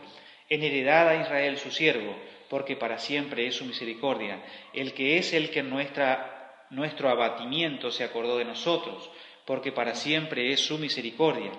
En 0.48 0.62
heredad 0.62 1.08
a 1.08 1.22
Israel 1.22 1.58
su 1.58 1.70
siervo, 1.70 2.14
porque 2.48 2.76
para 2.76 2.98
siempre 2.98 3.46
es 3.46 3.56
su 3.56 3.64
misericordia. 3.64 4.42
El 4.72 4.92
que 4.92 5.18
es 5.18 5.32
el 5.32 5.50
que 5.50 5.60
en 5.60 5.70
nuestra, 5.70 6.66
nuestro 6.70 7.08
abatimiento 7.08 7.90
se 7.90 8.04
acordó 8.04 8.38
de 8.38 8.44
nosotros, 8.44 9.10
porque 9.46 9.72
para 9.72 9.94
siempre 9.94 10.52
es 10.52 10.60
su 10.60 10.78
misericordia. 10.78 11.50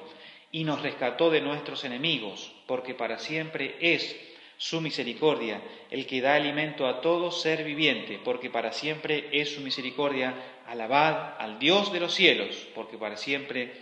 Y 0.51 0.63
nos 0.63 0.81
rescató 0.83 1.31
de 1.31 1.41
nuestros 1.41 1.83
enemigos, 1.83 2.53
porque 2.67 2.93
para 2.93 3.17
siempre 3.17 3.75
es 3.79 4.15
su 4.57 4.81
misericordia, 4.81 5.62
el 5.89 6.05
que 6.05 6.21
da 6.21 6.35
alimento 6.35 6.88
a 6.88 7.01
todo 7.01 7.31
ser 7.31 7.63
viviente, 7.63 8.19
porque 8.23 8.50
para 8.50 8.71
siempre 8.71 9.29
es 9.31 9.55
su 9.55 9.62
misericordia. 9.62 10.35
Alabad 10.67 11.35
al 11.39 11.59
Dios 11.59 11.91
de 11.91 12.00
los 12.00 12.13
cielos, 12.13 12.67
porque 12.73 12.97
para 12.97 13.17
siempre 13.17 13.73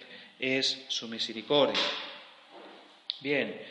es 0.42 0.84
su 0.90 1.08
misericordia. 1.08 1.80
Bien, 3.22 3.62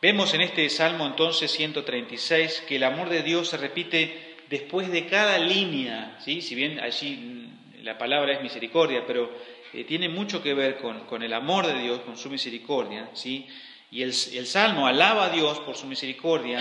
vemos 0.00 0.32
en 0.32 0.42
este 0.42 0.70
Salmo 0.70 1.04
entonces 1.04 1.50
136 1.50 2.64
que 2.66 2.76
el 2.76 2.84
amor 2.84 3.08
de 3.08 3.22
Dios 3.22 3.48
se 3.48 3.56
repite 3.56 4.36
después 4.48 4.90
de 4.90 5.06
cada 5.06 5.38
línea, 5.38 6.16
¿sí? 6.24 6.40
si 6.40 6.54
bien 6.54 6.78
allí 6.78 7.48
la 7.82 7.98
palabra 7.98 8.34
es 8.34 8.42
misericordia, 8.42 9.04
pero 9.04 9.30
eh, 9.72 9.84
tiene 9.84 10.08
mucho 10.08 10.42
que 10.42 10.54
ver 10.54 10.78
con, 10.78 11.22
el 11.22 11.32
amor 11.32 11.66
de 11.66 11.80
Dios, 11.80 12.00
con 12.00 12.16
su 12.16 12.30
misericordia, 12.30 13.10
¿sí? 13.14 13.46
Y 13.92 14.02
el, 14.02 14.10
el, 14.10 14.46
Salmo 14.46 14.86
alaba 14.86 15.26
a 15.26 15.30
Dios 15.30 15.58
por 15.60 15.76
su 15.76 15.86
misericordia, 15.86 16.60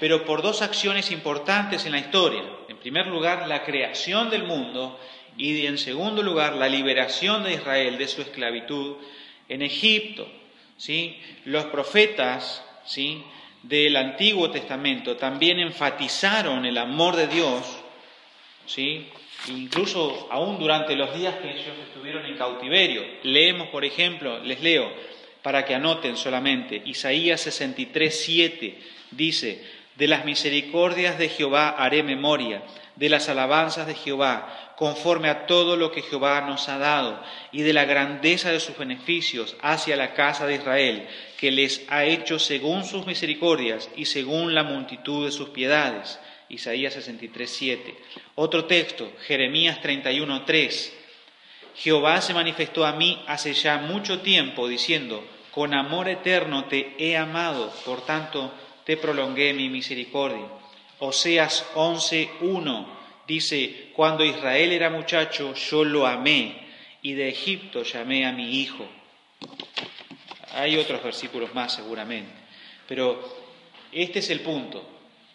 pero 0.00 0.24
por 0.24 0.40
dos 0.40 0.62
acciones 0.62 1.10
importantes 1.10 1.84
en 1.84 1.92
la 1.92 1.98
historia. 1.98 2.42
En 2.68 2.78
primer 2.78 3.06
lugar, 3.06 3.46
la 3.48 3.64
creación 3.64 4.30
del 4.30 4.44
mundo 4.44 4.98
y 5.40 5.66
en 5.66 5.78
segundo 5.78 6.22
lugar 6.22 6.54
la 6.54 6.68
liberación 6.68 7.42
de 7.44 7.54
Israel 7.54 7.96
de 7.96 8.08
su 8.08 8.20
esclavitud 8.20 8.96
en 9.48 9.62
Egipto. 9.62 10.30
¿sí? 10.76 11.16
Los 11.46 11.64
profetas 11.66 12.62
¿sí? 12.84 13.22
del 13.62 13.96
Antiguo 13.96 14.50
Testamento 14.50 15.16
también 15.16 15.58
enfatizaron 15.58 16.66
el 16.66 16.76
amor 16.76 17.16
de 17.16 17.26
Dios, 17.26 17.64
¿sí? 18.66 19.06
incluso 19.48 20.28
aún 20.30 20.58
durante 20.58 20.94
los 20.94 21.16
días 21.16 21.36
que 21.36 21.50
ellos 21.50 21.74
estuvieron 21.88 22.26
en 22.26 22.36
cautiverio. 22.36 23.02
Leemos, 23.22 23.68
por 23.68 23.86
ejemplo, 23.86 24.40
les 24.40 24.60
leo 24.60 24.92
para 25.42 25.64
que 25.64 25.74
anoten 25.74 26.18
solamente, 26.18 26.82
Isaías 26.84 27.40
63, 27.40 28.24
7 28.24 28.78
dice, 29.12 29.64
de 30.00 30.08
las 30.08 30.24
misericordias 30.24 31.18
de 31.18 31.28
Jehová 31.28 31.68
haré 31.68 32.02
memoria, 32.02 32.62
de 32.96 33.10
las 33.10 33.28
alabanzas 33.28 33.86
de 33.86 33.94
Jehová 33.94 34.72
conforme 34.76 35.28
a 35.28 35.44
todo 35.44 35.76
lo 35.76 35.92
que 35.92 36.00
Jehová 36.00 36.40
nos 36.40 36.70
ha 36.70 36.78
dado, 36.78 37.22
y 37.52 37.60
de 37.60 37.74
la 37.74 37.84
grandeza 37.84 38.50
de 38.50 38.60
sus 38.60 38.78
beneficios 38.78 39.56
hacia 39.60 39.96
la 39.96 40.14
casa 40.14 40.46
de 40.46 40.54
Israel, 40.54 41.06
que 41.36 41.50
les 41.50 41.84
ha 41.88 42.06
hecho 42.06 42.38
según 42.38 42.84
sus 42.84 43.04
misericordias 43.04 43.90
y 43.94 44.06
según 44.06 44.54
la 44.54 44.62
multitud 44.62 45.26
de 45.26 45.32
sus 45.32 45.50
piedades. 45.50 46.18
Isaías 46.48 46.94
63, 46.94 47.50
7. 47.50 47.94
Otro 48.36 48.64
texto, 48.64 49.12
Jeremías 49.26 49.82
31, 49.82 50.46
3. 50.46 50.96
Jehová 51.76 52.22
se 52.22 52.32
manifestó 52.32 52.86
a 52.86 52.94
mí 52.94 53.22
hace 53.26 53.52
ya 53.52 53.76
mucho 53.76 54.20
tiempo, 54.20 54.66
diciendo, 54.66 55.22
con 55.50 55.74
amor 55.74 56.08
eterno 56.08 56.64
te 56.64 56.94
he 56.96 57.18
amado, 57.18 57.70
por 57.84 58.00
tanto 58.06 58.50
te 58.90 58.96
prolongué 58.96 59.52
mi 59.54 59.68
misericordia. 59.68 60.48
Oseas 60.98 61.64
11, 61.76 62.28
1 62.40 62.98
Dice, 63.24 63.92
cuando 63.94 64.24
Israel 64.24 64.72
era 64.72 64.90
muchacho, 64.90 65.54
yo 65.54 65.84
lo 65.84 66.08
amé 66.08 66.66
y 67.00 67.12
de 67.12 67.28
Egipto 67.28 67.84
llamé 67.84 68.26
a 68.26 68.32
mi 68.32 68.60
hijo. 68.60 68.84
Hay 70.54 70.76
otros 70.76 71.04
versículos 71.04 71.54
más 71.54 71.72
seguramente, 71.72 72.32
pero 72.88 73.22
este 73.92 74.18
es 74.18 74.30
el 74.30 74.40
punto. 74.40 74.84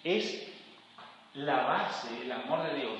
Es 0.03 0.45
la 1.35 1.63
base, 1.63 2.09
el 2.23 2.31
amor 2.33 2.69
de 2.69 2.75
Dios, 2.77 2.99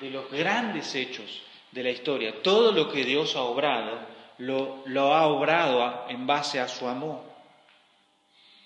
de 0.00 0.10
los 0.10 0.28
grandes 0.28 0.92
hechos 0.96 1.42
de 1.70 1.84
la 1.84 1.90
historia. 1.90 2.42
Todo 2.42 2.72
lo 2.72 2.90
que 2.90 3.04
Dios 3.04 3.36
ha 3.36 3.42
obrado, 3.42 4.00
lo 4.38 5.14
ha 5.14 5.28
obrado 5.28 6.06
en 6.08 6.26
base 6.26 6.58
a 6.58 6.66
su 6.66 6.88
amor. 6.88 7.22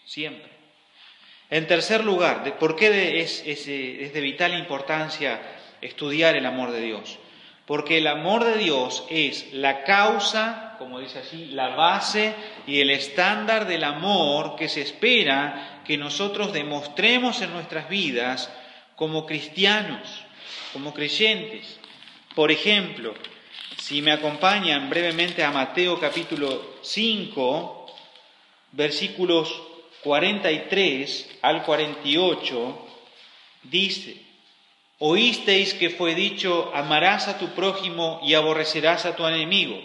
Siempre. 0.07 0.58
En 1.51 1.67
tercer 1.67 2.05
lugar, 2.05 2.59
¿por 2.59 2.77
qué 2.77 3.21
es, 3.21 3.43
es, 3.47 3.67
es 3.69 4.13
de 4.13 4.21
vital 4.21 4.59
importancia 4.59 5.41
estudiar 5.81 6.37
el 6.37 6.47
amor 6.47 6.73
de 6.73 6.81
Dios. 6.81 7.19
porque 7.67 7.99
el 7.99 8.07
amor 8.07 8.45
de 8.45 8.57
Dios 8.57 9.05
es 9.11 9.53
la 9.53 9.85
causa, 9.85 10.75
como 10.79 11.01
dice 11.01 11.19
allí, 11.19 11.49
la 11.49 11.69
base 11.77 12.35
y 12.67 12.81
el 12.81 12.89
estándar 12.89 13.67
del 13.67 13.85
amor 13.85 14.57
que 14.57 14.71
se 14.71 14.81
espera 14.81 15.83
que 15.85 15.99
nosotros 15.99 16.55
demostremos 16.55 17.43
en 17.43 17.53
nuestras 17.53 17.91
vidas 17.91 18.51
como 18.97 19.27
cristianos, 19.27 20.01
como 20.73 20.95
creyentes. 20.95 21.79
Por 22.35 22.51
ejemplo, 22.51 23.13
si 23.77 24.01
me 24.01 24.13
acompañan 24.13 24.89
brevemente 24.89 25.45
a 25.45 25.51
Mateo 25.51 26.01
capítulo 26.01 26.77
5, 26.81 27.87
versículos 28.73 29.63
43 30.03 31.39
al 31.43 31.65
48, 31.65 32.87
dice, 33.65 34.29
Oísteis 35.01 35.75
que 35.75 35.91
fue 35.91 36.15
dicho, 36.15 36.73
amarás 36.75 37.29
a 37.29 37.39
tu 37.39 37.49
prójimo 37.51 38.21
y 38.25 38.35
aborrecerás 38.35 39.07
a 39.07 39.15
tu 39.15 39.25
enemigo. 39.27 39.81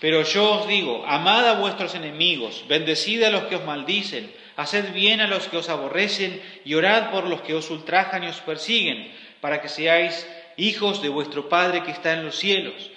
Pero 0.00 0.22
yo 0.24 0.60
os 0.60 0.66
digo, 0.66 1.04
amad 1.06 1.46
a 1.46 1.52
vuestros 1.60 1.94
enemigos, 1.94 2.64
bendecid 2.66 3.22
a 3.22 3.30
los 3.30 3.44
que 3.44 3.56
os 3.56 3.64
maldicen, 3.64 4.32
haced 4.56 4.92
bien 4.92 5.20
a 5.20 5.28
los 5.28 5.46
que 5.46 5.58
os 5.58 5.68
aborrecen 5.68 6.42
y 6.64 6.74
orad 6.74 7.10
por 7.10 7.28
los 7.28 7.42
que 7.42 7.54
os 7.54 7.70
ultrajan 7.70 8.24
y 8.24 8.28
os 8.28 8.40
persiguen, 8.40 9.12
para 9.40 9.60
que 9.60 9.68
seáis 9.68 10.26
hijos 10.56 11.00
de 11.00 11.10
vuestro 11.10 11.48
Padre 11.48 11.82
que 11.82 11.92
está 11.92 12.14
en 12.14 12.24
los 12.24 12.36
cielos, 12.36 12.90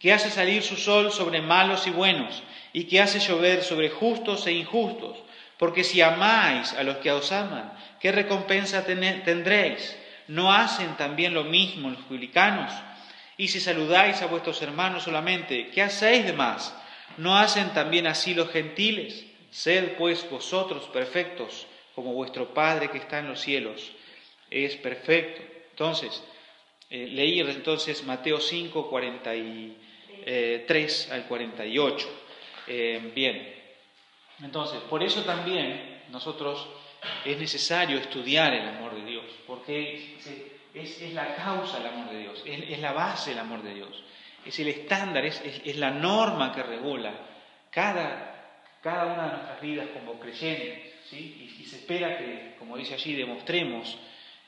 que 0.00 0.12
hace 0.12 0.30
salir 0.30 0.62
su 0.62 0.76
sol 0.76 1.10
sobre 1.10 1.40
malos 1.40 1.86
y 1.86 1.90
buenos, 1.90 2.42
y 2.72 2.84
que 2.84 3.00
hace 3.00 3.18
llover 3.20 3.62
sobre 3.62 3.88
justos 3.88 4.46
e 4.46 4.52
injustos. 4.52 5.16
Porque 5.58 5.84
si 5.84 6.00
amáis 6.00 6.72
a 6.74 6.82
los 6.82 6.98
que 6.98 7.10
os 7.10 7.32
aman, 7.32 7.72
¿qué 8.00 8.12
recompensa 8.12 8.86
tendréis? 8.86 9.96
¿No 10.28 10.52
hacen 10.52 10.96
también 10.96 11.34
lo 11.34 11.44
mismo 11.44 11.90
los 11.90 12.00
publicanos? 12.00 12.72
Y 13.36 13.48
si 13.48 13.60
saludáis 13.60 14.22
a 14.22 14.26
vuestros 14.26 14.60
hermanos 14.62 15.04
solamente, 15.04 15.68
¿qué 15.68 15.82
hacéis 15.82 16.24
de 16.24 16.32
más? 16.32 16.74
¿No 17.16 17.36
hacen 17.36 17.70
también 17.70 18.06
así 18.06 18.34
los 18.34 18.50
gentiles? 18.50 19.24
Sed 19.50 19.96
pues 19.96 20.28
vosotros 20.30 20.84
perfectos, 20.92 21.66
como 21.94 22.12
vuestro 22.12 22.54
Padre 22.54 22.90
que 22.90 22.98
está 22.98 23.18
en 23.18 23.28
los 23.28 23.40
cielos 23.40 23.92
es 24.50 24.76
perfecto. 24.76 25.42
Entonces, 25.70 26.22
eh, 26.90 27.08
leí 27.10 27.40
entonces 27.40 28.04
Mateo 28.04 28.40
5, 28.40 28.88
43 28.88 31.12
al 31.12 31.26
48. 31.26 32.08
Eh, 32.66 33.12
bien, 33.14 33.57
entonces, 34.42 34.80
por 34.82 35.02
eso 35.02 35.22
también 35.22 36.02
nosotros 36.10 36.66
es 37.24 37.38
necesario 37.38 37.98
estudiar 37.98 38.52
el 38.54 38.68
amor 38.68 38.94
de 38.94 39.04
Dios, 39.04 39.24
porque 39.46 40.16
es, 40.74 41.12
la 41.12 41.34
causa 41.34 41.78
del 41.78 41.88
amor 41.88 42.10
de 42.10 42.18
Dios, 42.20 42.42
es, 42.46 42.78
la 42.78 42.92
base 42.92 43.30
del 43.30 43.40
amor 43.40 43.62
de 43.62 43.74
Dios, 43.74 44.04
es 44.44 44.58
el 44.60 44.68
estándar, 44.68 45.24
es, 45.24 45.76
la 45.76 45.90
norma 45.90 46.52
que 46.54 46.62
regula 46.62 47.12
cada, 47.70 48.62
cada, 48.82 49.06
una 49.06 49.24
de 49.24 49.32
nuestras 49.32 49.60
vidas 49.60 49.88
como 49.92 50.18
creyentes, 50.20 50.94
¿sí? 51.10 51.54
y, 51.60 51.64
se 51.64 51.76
espera 51.76 52.16
que, 52.18 52.56
como 52.58 52.76
dice 52.76 52.94
allí, 52.94 53.14
demostremos 53.14 53.98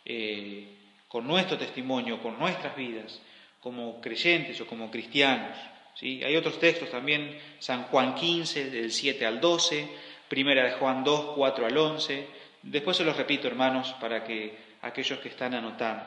eh, 0.05 0.77
con 1.09 1.27
nuestro 1.27 1.59
testimonio, 1.59 2.23
con 2.23 2.39
nuestras 2.39 2.77
vidas, 2.77 3.21
como 3.61 4.01
creyentes 4.01 4.61
o 4.61 4.67
como 4.67 4.91
cristianos. 4.91 5.57
Hay 6.03 6.35
otros 6.37 6.59
textos 6.59 6.91
también, 6.91 7.39
San 7.59 7.85
Juan 7.85 8.15
15, 8.15 8.71
del 8.71 8.91
7 8.91 9.27
al 9.27 9.41
12, 9.41 9.89
Primera 10.29 10.65
de 10.65 10.73
Juan 10.73 11.05
2, 11.05 11.35
4 11.37 11.67
al 11.67 11.77
11. 11.77 12.27
Después 12.63 12.97
se 12.97 13.05
los 13.05 13.17
repito, 13.17 13.49
hermanos, 13.49 13.95
para 14.01 14.25
que 14.25 14.57
aquellos 14.83 15.19
que 15.19 15.29
están 15.29 15.55
anotando. 15.55 16.05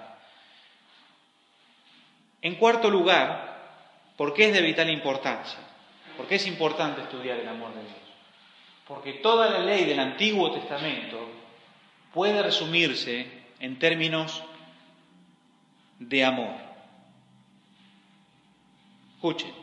En 2.41 2.55
cuarto 2.55 2.89
lugar, 2.89 4.13
¿por 4.17 4.33
qué 4.33 4.47
es 4.47 4.53
de 4.53 4.61
vital 4.61 4.89
importancia? 4.89 5.59
¿Por 6.17 6.27
qué 6.27 6.35
es 6.35 6.47
importante 6.47 7.01
estudiar 7.01 7.39
el 7.39 7.47
amor 7.47 7.73
de 7.73 7.81
Dios? 7.81 7.95
Porque 8.87 9.13
toda 9.13 9.49
la 9.49 9.59
ley 9.59 9.85
del 9.85 9.99
Antiguo 9.99 10.51
Testamento 10.51 11.29
puede 12.13 12.41
resumirse 12.41 13.27
en 13.59 13.79
términos 13.79 14.43
de 15.99 16.25
amor. 16.25 16.55
Escuchen, 19.15 19.62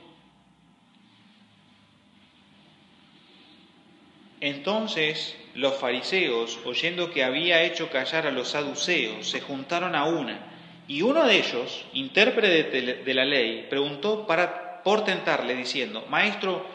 Entonces 4.41 5.37
los 5.55 5.75
fariseos, 5.75 6.59
oyendo 6.65 7.11
que 7.11 7.25
había 7.25 7.63
hecho 7.63 7.91
callar 7.91 8.27
a 8.27 8.31
los 8.31 8.49
saduceos, 8.49 9.29
se 9.29 9.41
juntaron 9.41 9.95
a 9.95 10.05
una, 10.05 10.47
y 10.89 11.03
uno 11.03 11.25
de 11.25 11.39
ellos, 11.39 11.85
intérprete 11.93 13.05
de 13.05 13.15
la 13.15 13.25
ley, 13.25 13.67
preguntó 13.69 14.27
para, 14.27 14.83
por 14.83 15.05
tentarle, 15.05 15.55
diciendo, 15.55 16.05
Maestro, 16.09 16.67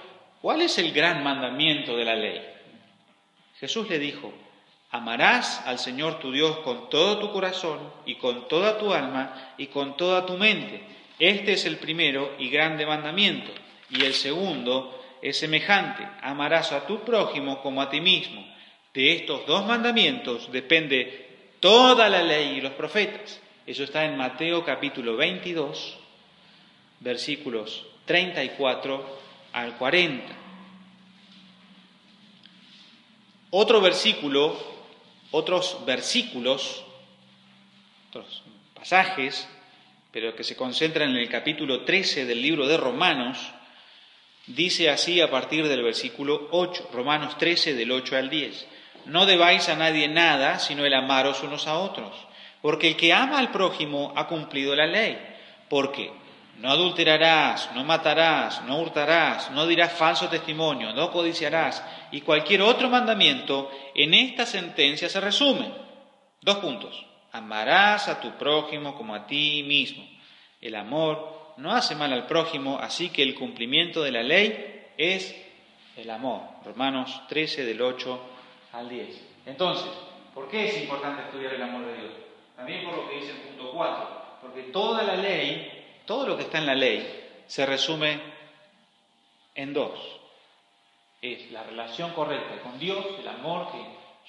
¿cuál 0.42 0.62
es 0.62 0.78
el 0.78 0.94
gran 0.94 1.24
mandamiento 1.24 1.98
de 1.98 2.06
la 2.06 2.16
ley? 2.16 2.42
Jesús 3.60 3.90
le 3.90 4.00
dijo, 4.00 4.34
Amarás 4.96 5.62
al 5.66 5.78
Señor 5.78 6.20
tu 6.20 6.32
Dios 6.32 6.60
con 6.60 6.90
todo 6.90 7.20
tu 7.20 7.34
corazón 7.34 7.80
y 8.06 8.16
con 8.16 8.48
toda 8.48 8.78
tu 8.78 8.94
alma 8.94 9.54
y 9.58 9.68
con 9.68 9.98
toda 9.98 10.26
tu 10.26 10.38
mente. 10.38 10.82
Este 11.20 11.52
es 11.52 11.66
el 11.66 11.80
primero 11.80 12.34
y 12.40 12.50
grande 12.50 12.86
mandamiento. 12.86 13.52
Y 13.90 14.06
el 14.06 14.14
segundo 14.14 15.05
es 15.26 15.40
semejante, 15.40 16.08
amarás 16.22 16.72
a 16.72 16.86
tu 16.86 17.04
prójimo 17.04 17.60
como 17.64 17.82
a 17.82 17.90
ti 17.90 18.00
mismo. 18.00 18.46
De 18.94 19.12
estos 19.14 19.48
dos 19.48 19.66
mandamientos 19.66 20.52
depende 20.52 21.56
toda 21.60 22.08
la 22.10 22.22
ley 22.22 22.58
y 22.58 22.62
los 22.62 22.74
profetas. 22.74 23.42
Eso 23.66 23.84
está 23.84 24.06
en 24.06 24.18
Mateo 24.18 24.64
capítulo 24.64 25.18
22, 25.18 25.98
versículos 27.00 27.88
34 28.06 29.20
al 29.54 29.76
40. 29.78 30.36
Otro 33.50 33.82
versículo, 33.82 34.56
otros 35.32 35.84
versículos, 35.88 36.86
otros 38.10 38.44
pasajes, 38.76 39.50
pero 40.12 40.36
que 40.36 40.44
se 40.44 40.56
concentran 40.56 41.10
en 41.10 41.18
el 41.18 41.30
capítulo 41.30 41.84
13 41.84 42.26
del 42.26 42.44
libro 42.44 42.68
de 42.68 42.78
Romanos, 42.78 43.55
Dice 44.48 44.90
así 44.90 45.22
a 45.22 45.32
partir 45.32 45.68
del 45.68 45.82
versículo 45.82 46.50
8, 46.52 46.90
Romanos 46.94 47.38
13 47.38 47.74
del 47.74 47.92
8 47.92 48.16
al 48.16 48.30
10. 48.30 48.68
No 49.06 49.26
debáis 49.26 49.70
a 49.70 49.76
nadie 49.76 50.08
nada 50.08 50.60
sino 50.60 50.86
el 50.86 50.94
amaros 50.94 51.42
unos 51.44 51.68
a 51.68 51.80
otros, 51.80 52.16
porque 52.62 52.90
el 52.90 52.96
que 52.96 53.14
ama 53.14 53.40
al 53.40 53.52
prójimo 53.52 54.14
ha 54.16 54.28
cumplido 54.28 54.76
la 54.76 54.86
ley. 54.86 55.18
Porque 55.68 56.12
no 56.60 56.70
adulterarás, 56.70 57.72
no 57.74 57.84
matarás, 57.84 58.64
no 58.64 58.80
hurtarás, 58.80 59.52
no 59.52 59.66
dirás 59.66 59.94
falso 59.94 60.30
testimonio, 60.30 60.94
no 60.94 61.12
codiciarás 61.12 61.84
y 62.12 62.22
cualquier 62.22 62.62
otro 62.62 62.88
mandamiento 62.88 63.72
en 63.94 64.14
esta 64.14 64.46
sentencia 64.46 65.10
se 65.10 65.20
resume. 65.20 65.72
Dos 66.42 66.58
puntos. 66.58 67.06
Amarás 67.32 68.08
a 68.08 68.22
tu 68.22 68.38
prójimo 68.38 68.96
como 68.96 69.16
a 69.16 69.26
ti 69.26 69.64
mismo. 69.64 70.08
El 70.62 70.76
amor 70.76 71.35
no 71.58 71.72
hace 71.74 71.96
mal 71.96 72.12
al 72.14 72.28
prójimo, 72.28 72.80
así 72.80 73.10
que 73.10 73.24
el 73.24 73.36
cumplimiento 73.36 74.04
de 74.04 74.12
la 74.12 74.24
ley 74.24 74.86
es 74.98 75.36
el 75.96 76.10
amor. 76.10 76.42
Romanos 76.66 77.22
13 77.28 77.66
del 77.66 77.82
8 77.82 78.20
al 78.74 78.90
10. 78.90 79.22
Entonces, 79.46 79.92
¿por 80.34 80.50
qué 80.50 80.68
es 80.68 80.82
importante 80.82 81.24
estudiar 81.24 81.54
el 81.54 81.64
amor 81.64 81.86
de 81.86 81.98
Dios? 81.98 82.14
También 82.56 82.86
por 82.86 82.98
lo 82.98 83.10
que 83.10 83.16
dice 83.18 83.32
el 83.32 83.38
punto 83.38 83.72
4, 83.72 84.08
porque 84.42 84.64
toda 84.64 85.04
la 85.04 85.16
ley, 85.16 86.02
todo 86.06 86.28
lo 86.28 86.38
que 86.38 86.44
está 86.44 86.58
en 86.58 86.66
la 86.66 86.76
ley, 86.76 87.44
se 87.48 87.66
resume 87.66 88.20
en 89.54 89.74
dos. 89.74 90.00
Es 91.22 91.52
la 91.52 91.64
relación 91.64 92.12
correcta 92.12 92.62
con 92.62 92.78
Dios, 92.80 93.06
el 93.20 93.28
amor 93.28 93.72
que 93.72 93.80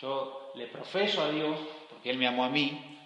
yo 0.01 0.53
le 0.55 0.67
profeso 0.67 1.23
a 1.23 1.31
Dios, 1.31 1.59
porque 1.91 2.11
Él 2.11 2.19
me 2.19 2.27
amó 2.27 2.45
a 2.45 2.51
mí, 2.51 2.99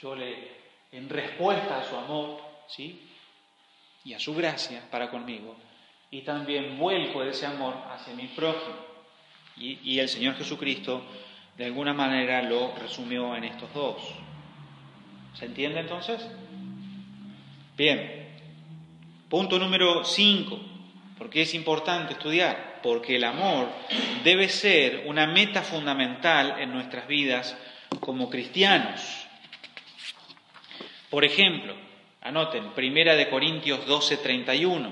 yo 0.00 0.14
le, 0.14 0.52
en 0.92 1.08
respuesta 1.08 1.78
a 1.78 1.84
su 1.84 1.96
amor, 1.96 2.40
¿sí? 2.68 3.10
Y 4.04 4.12
a 4.12 4.20
su 4.20 4.34
gracia 4.34 4.82
para 4.90 5.10
conmigo, 5.10 5.56
y 6.10 6.20
también 6.20 6.78
vuelco 6.78 7.22
ese 7.22 7.46
amor 7.46 7.74
hacia 7.90 8.14
mi 8.14 8.28
prójimo. 8.28 8.76
Y, 9.56 9.98
el 9.98 10.08
Señor 10.08 10.34
Jesucristo 10.36 11.04
de 11.56 11.64
alguna 11.64 11.92
manera 11.92 12.42
lo 12.42 12.74
resumió 12.76 13.34
en 13.36 13.44
estos 13.44 13.72
dos. 13.72 13.96
¿Se 15.34 15.46
entiende 15.46 15.80
entonces? 15.80 16.20
Bien, 17.76 18.28
punto 19.28 19.58
número 19.58 20.04
5. 20.04 20.60
¿Por 21.18 21.30
qué 21.30 21.42
es 21.42 21.54
importante 21.54 22.12
estudiar? 22.14 22.80
Porque 22.82 23.16
el 23.16 23.24
amor 23.24 23.68
debe 24.24 24.48
ser 24.48 25.04
una 25.06 25.26
meta 25.26 25.62
fundamental 25.62 26.60
en 26.60 26.72
nuestras 26.72 27.06
vidas 27.06 27.56
como 28.00 28.28
cristianos. 28.28 29.00
Por 31.10 31.24
ejemplo, 31.24 31.74
Anoten, 32.24 32.72
Primera 32.72 33.14
de 33.16 33.28
Corintios 33.28 33.86
12, 33.86 34.16
31. 34.16 34.90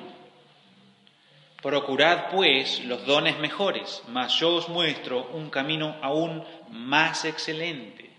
Procurad 1.62 2.30
pues 2.30 2.84
los 2.84 3.06
dones 3.06 3.38
mejores, 3.38 4.02
mas 4.08 4.38
yo 4.38 4.54
os 4.54 4.68
muestro 4.68 5.28
un 5.32 5.48
camino 5.48 5.96
aún 6.02 6.44
más 6.70 7.24
excelente. 7.24 8.10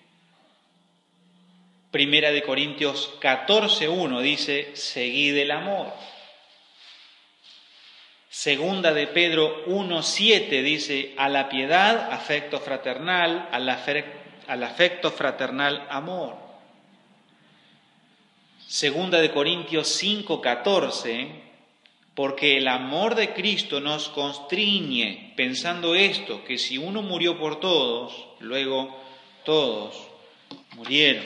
Primera 1.91 2.31
de 2.31 2.41
Corintios 2.41 3.13
14.1 3.21 4.21
dice, 4.21 4.75
seguid 4.75 5.37
el 5.37 5.51
amor. 5.51 5.93
Segunda 8.29 8.93
de 8.93 9.05
Pedro 9.05 9.67
1.7 9.67 10.63
dice, 10.63 11.13
a 11.19 11.29
la 11.29 11.49
piedad, 11.49 12.11
afecto 12.11 12.59
fraternal, 12.59 13.47
al, 13.51 14.63
afecto 14.63 15.11
fraternal, 15.11 15.85
amor. 15.87 16.42
Segunda 18.73 19.21
de 19.21 19.29
Corintios 19.29 20.01
5.14, 20.01 21.29
porque 22.15 22.57
el 22.57 22.67
amor 22.67 23.13
de 23.13 23.31
Cristo 23.31 23.79
nos 23.79 24.09
constriñe, 24.09 25.31
pensando 25.37 25.93
esto, 25.93 26.43
que 26.43 26.57
si 26.57 26.79
uno 26.79 27.03
murió 27.03 27.37
por 27.37 27.59
todos, 27.59 28.29
luego 28.39 28.99
todos 29.45 30.09
murieron. 30.75 31.23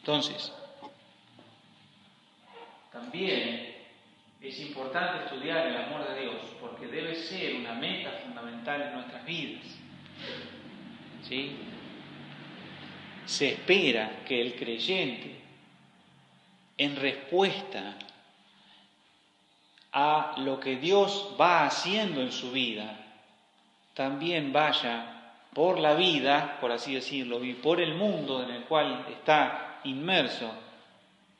Entonces, 0.00 0.52
también 2.90 3.72
es 4.40 4.60
importante 4.62 5.26
estudiar 5.26 5.68
el 5.68 5.76
amor 5.76 6.08
de 6.08 6.22
Dios 6.22 6.42
porque 6.60 6.88
debe 6.88 7.14
ser 7.14 7.54
una 7.54 7.74
meta 7.74 8.10
fundamental 8.24 8.82
en 8.82 8.94
nuestras 8.94 9.24
vidas. 9.24 9.64
¿Sí? 11.22 11.56
Se 13.26 13.48
espera 13.48 14.22
que 14.24 14.40
el 14.40 14.54
creyente, 14.54 15.36
en 16.78 16.96
respuesta 16.96 17.96
a 19.92 20.34
lo 20.38 20.60
que 20.60 20.76
Dios 20.76 21.34
va 21.40 21.66
haciendo 21.66 22.20
en 22.20 22.30
su 22.30 22.52
vida, 22.52 23.00
también 23.94 24.52
vaya 24.52 25.16
por 25.52 25.78
la 25.78 25.94
vida, 25.94 26.58
por 26.60 26.70
así 26.70 26.94
decirlo, 26.94 27.42
y 27.42 27.54
por 27.54 27.80
el 27.80 27.94
mundo 27.94 28.42
en 28.42 28.50
el 28.50 28.64
cual 28.64 29.06
está 29.10 29.80
inmerso, 29.84 30.52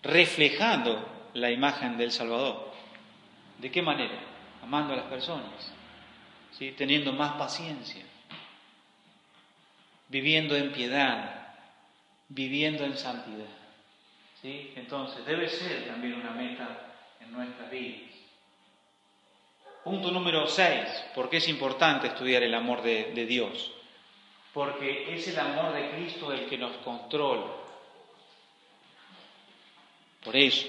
reflejando 0.03 1.07
la 1.35 1.51
imagen 1.51 1.99
del 1.99 2.11
Salvador. 2.11 2.73
¿De 3.59 3.71
qué 3.71 3.83
manera? 3.83 4.19
Amando 4.63 4.95
a 4.95 4.97
las 4.97 5.05
personas, 5.07 5.73
¿sí? 6.53 6.75
teniendo 6.77 7.13
más 7.13 7.33
paciencia, 7.33 8.03
viviendo 10.09 10.57
en 10.57 10.73
piedad, 10.73 11.46
viviendo 12.29 12.85
en 12.85 12.97
santidad. 12.97 13.47
¿sí? 14.43 14.73
Entonces 14.77 15.25
debe 15.25 15.49
ser 15.49 15.87
también 15.87 16.15
una 16.15 16.31
meta 16.31 16.95
en 17.21 17.33
nuestras 17.33 17.71
vidas. 17.71 18.01
Punto 19.85 20.11
número 20.11 20.49
6, 20.49 21.05
¿por 21.15 21.31
qué 21.31 21.37
es 21.37 21.49
importante 21.49 22.09
estudiar 22.09 22.43
el 22.43 22.55
amor 22.55 22.83
de, 22.83 23.27
Dios? 23.27 23.71
Porque 24.53 25.15
es 25.15 25.29
el 25.29 25.39
amor 25.39 25.73
de 25.73 25.91
Cristo 25.91 26.33
el 26.33 26.47
que 26.47 26.59
nos 26.59 26.77
controla. 26.79 27.53
Por 30.25 30.35
eso, 30.35 30.67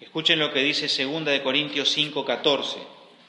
Escuchen 0.00 0.38
lo 0.38 0.52
que 0.52 0.60
dice 0.60 1.04
2 1.04 1.24
de 1.24 1.42
Corintios 1.42 1.90
5, 1.90 2.24
14, 2.24 2.78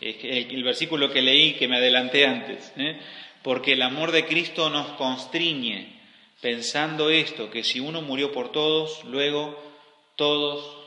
el, 0.01 0.51
el, 0.51 0.63
versículo 0.63 1.11
que 1.11 1.21
leí 1.21 1.53
que 1.53 1.67
me 1.67 1.77
adelanté 1.77 2.25
antes. 2.25 2.73
¿eh? 2.77 2.99
Porque 3.41 3.73
el 3.73 3.81
amor 3.81 4.11
de 4.11 4.25
Cristo 4.25 4.69
nos 4.69 4.87
constriñe, 4.93 5.96
pensando 6.41 7.09
esto, 7.09 7.49
que 7.49 7.63
si 7.63 7.79
uno 7.79 8.01
murió 8.01 8.31
por 8.31 8.51
todos, 8.51 9.03
luego 9.05 9.57
todos 10.15 10.77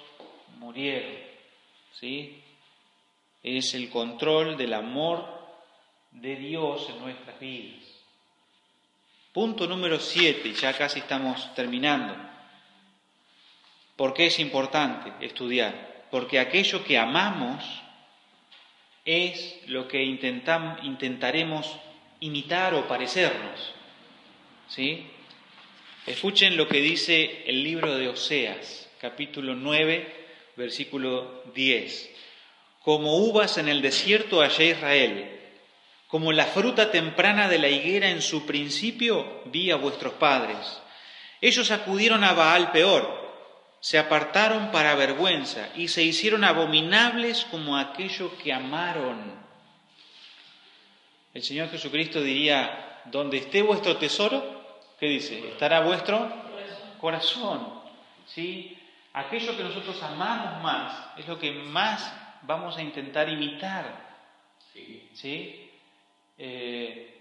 murieron. 0.59 1.13
¿Sí? 1.93 2.43
Es 3.43 3.75
el 3.75 3.91
control 3.91 4.57
del 4.57 4.75
amor 4.75 5.27
de 6.13 6.37
Dios 6.37 6.89
en 6.89 7.01
nuestras 7.01 7.39
vidas. 7.41 7.85
Punto 9.33 9.67
número 9.67 9.99
7, 10.01 10.53
ya 10.55 10.77
casi 10.77 11.01
estamos 11.01 11.55
terminando. 11.55 12.17
¿Por 13.97 14.15
qué 14.15 14.27
es 14.27 14.41
importante 14.41 15.13
estudiar? 15.25 16.07
Porque 16.11 16.41
aquello 16.41 16.83
que 16.85 16.99
amamos 16.99 17.65
es 19.05 19.61
lo 19.67 19.87
que 19.87 20.03
intentaremos 20.03 21.77
imitar 22.21 22.75
o 22.75 22.89
parecernos. 22.89 23.73
¿Sí? 24.69 25.07
Escuchen 26.07 26.57
lo 26.57 26.69
que 26.69 26.81
dice 26.81 27.45
el 27.47 27.63
libro 27.63 27.97
de 27.97 28.09
Oseas, 28.09 28.89
capítulo 29.01 29.55
9, 29.55 30.27
versículo 30.57 31.45
10. 31.55 32.11
Como 32.83 33.17
uvas 33.19 33.59
en 33.59 33.69
el 33.69 33.83
desierto 33.83 34.41
hallé 34.41 34.71
Israel, 34.71 35.41
como 36.09 36.33
la 36.33 36.47
fruta 36.47 36.91
temprana 36.91 37.49
de 37.49 37.59
la 37.59 37.69
higuera 37.69 38.11
en 38.11 38.23
su 38.23 38.47
principio 38.47 39.43
vi 39.47 39.71
a 39.71 39.77
vuestros 39.77 40.15
padres. 40.15 40.81
Ellos 41.41 41.71
acudieron 41.71 42.25
a 42.25 42.33
Baal 42.33 42.73
peor 42.73 43.21
se 43.81 43.99
apartaron 43.99 44.71
para 44.71 44.95
vergüenza 44.95 45.71
y 45.75 45.89
se 45.89 46.03
hicieron 46.03 46.45
abominables 46.45 47.47
como 47.51 47.79
aquello 47.79 48.37
que 48.37 48.53
amaron. 48.53 49.41
El 51.33 51.43
Señor 51.43 51.71
Jesucristo 51.71 52.21
diría, 52.21 53.01
donde 53.07 53.39
esté 53.39 53.63
vuestro 53.63 53.97
tesoro, 53.97 54.60
¿qué 55.01 55.07
dice? 55.07 55.49
Estará 55.49 55.81
vuestro 55.81 56.31
corazón. 57.01 57.81
¿Sí? 58.27 58.79
Aquello 59.15 59.57
que 59.57 59.65
nosotros 59.65 60.01
amamos 60.03 60.63
más 60.63 61.19
es 61.19 61.27
lo 61.27 61.39
que 61.39 61.51
más 61.51 62.15
vamos 62.43 62.77
a 62.77 62.83
intentar 62.83 63.29
imitar. 63.29 64.09
¿Sí? 65.15 65.69
Eh, 66.39 67.21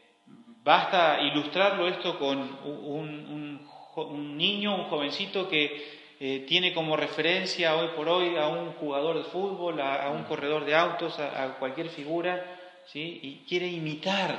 basta 0.64 1.20
ilustrarlo 1.22 1.88
esto 1.88 2.20
con 2.20 2.38
un, 2.64 3.68
un 3.96 4.38
niño, 4.38 4.76
un 4.76 4.84
jovencito 4.84 5.50
que 5.50 6.00
eh, 6.22 6.46
tiene 6.46 6.74
como 6.74 6.98
referencia 6.98 7.78
hoy 7.78 7.90
por 7.96 8.10
hoy 8.10 8.36
a 8.36 8.48
un 8.48 8.74
jugador 8.74 9.18
de 9.18 9.24
fútbol, 9.24 9.80
a, 9.80 10.10
un 10.10 10.24
corredor 10.24 10.66
de 10.66 10.76
autos, 10.76 11.18
a, 11.18 11.56
cualquier 11.60 11.88
figura, 11.90 12.60
¿sí? 12.88 13.22
y 13.24 13.46
quiere 13.48 13.68
imitar, 13.68 14.38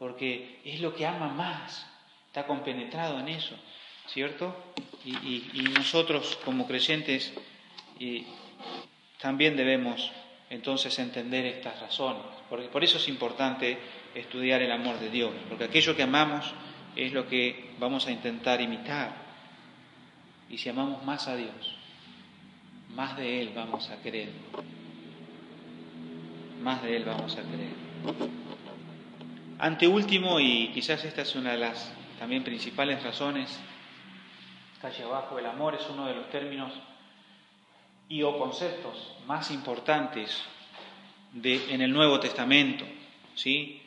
porque 0.00 0.60
es 0.64 0.80
lo 0.80 0.92
que 0.96 1.06
ama 1.06 1.28
más, 1.28 1.88
está 2.36 2.46
compenetrado 2.46 3.18
en 3.18 3.28
eso, 3.28 3.54
¿cierto? 4.08 4.54
Y, 5.06 5.62
nosotros 5.74 6.38
como 6.44 6.66
creyentes 6.66 7.32
también 9.18 9.56
debemos 9.56 10.12
entonces 10.50 10.98
entender 10.98 11.46
estas 11.46 11.80
razones, 11.80 12.22
porque 12.50 12.68
por 12.68 12.84
eso 12.84 12.98
es 12.98 13.08
importante 13.08 13.78
estudiar 14.14 14.60
el 14.60 14.70
amor 14.70 15.00
de 15.00 15.08
Dios, 15.08 15.32
porque 15.48 15.64
aquello 15.64 15.96
que 15.96 16.02
amamos 16.02 16.52
es 16.94 17.14
lo 17.14 17.26
que 17.26 17.70
vamos 17.78 18.06
a 18.06 18.10
intentar 18.10 18.60
imitar. 18.60 19.16
Y 20.50 20.58
si 20.58 20.68
amamos 20.68 21.02
más 21.04 21.28
a 21.28 21.36
Dios, 21.36 21.74
más 22.94 23.16
de 23.16 23.40
Él 23.40 23.52
vamos 23.54 23.88
a 23.88 24.02
querer. 24.02 24.28
Más 26.62 26.82
de 26.82 26.96
Él 26.96 27.04
vamos 27.06 27.32
a 27.32 27.42
querer. 27.42 27.72
Ante 29.58 29.88
último, 29.88 30.38
y 30.38 30.68
quizás 30.74 31.02
esta 31.06 31.22
es 31.22 31.34
una 31.34 31.52
de 31.52 31.58
las 31.58 31.95
también 32.18 32.44
principales 32.44 33.02
razones, 33.02 33.58
calle 34.80 35.04
abajo, 35.04 35.38
el 35.38 35.46
amor 35.46 35.74
es 35.74 35.86
uno 35.90 36.06
de 36.06 36.14
los 36.14 36.30
términos 36.30 36.72
y 38.08 38.22
o 38.22 38.38
conceptos 38.38 39.14
más 39.26 39.50
importantes 39.50 40.42
de, 41.32 41.74
en 41.74 41.80
el 41.80 41.92
Nuevo 41.92 42.20
Testamento. 42.20 42.84
¿sí? 43.34 43.82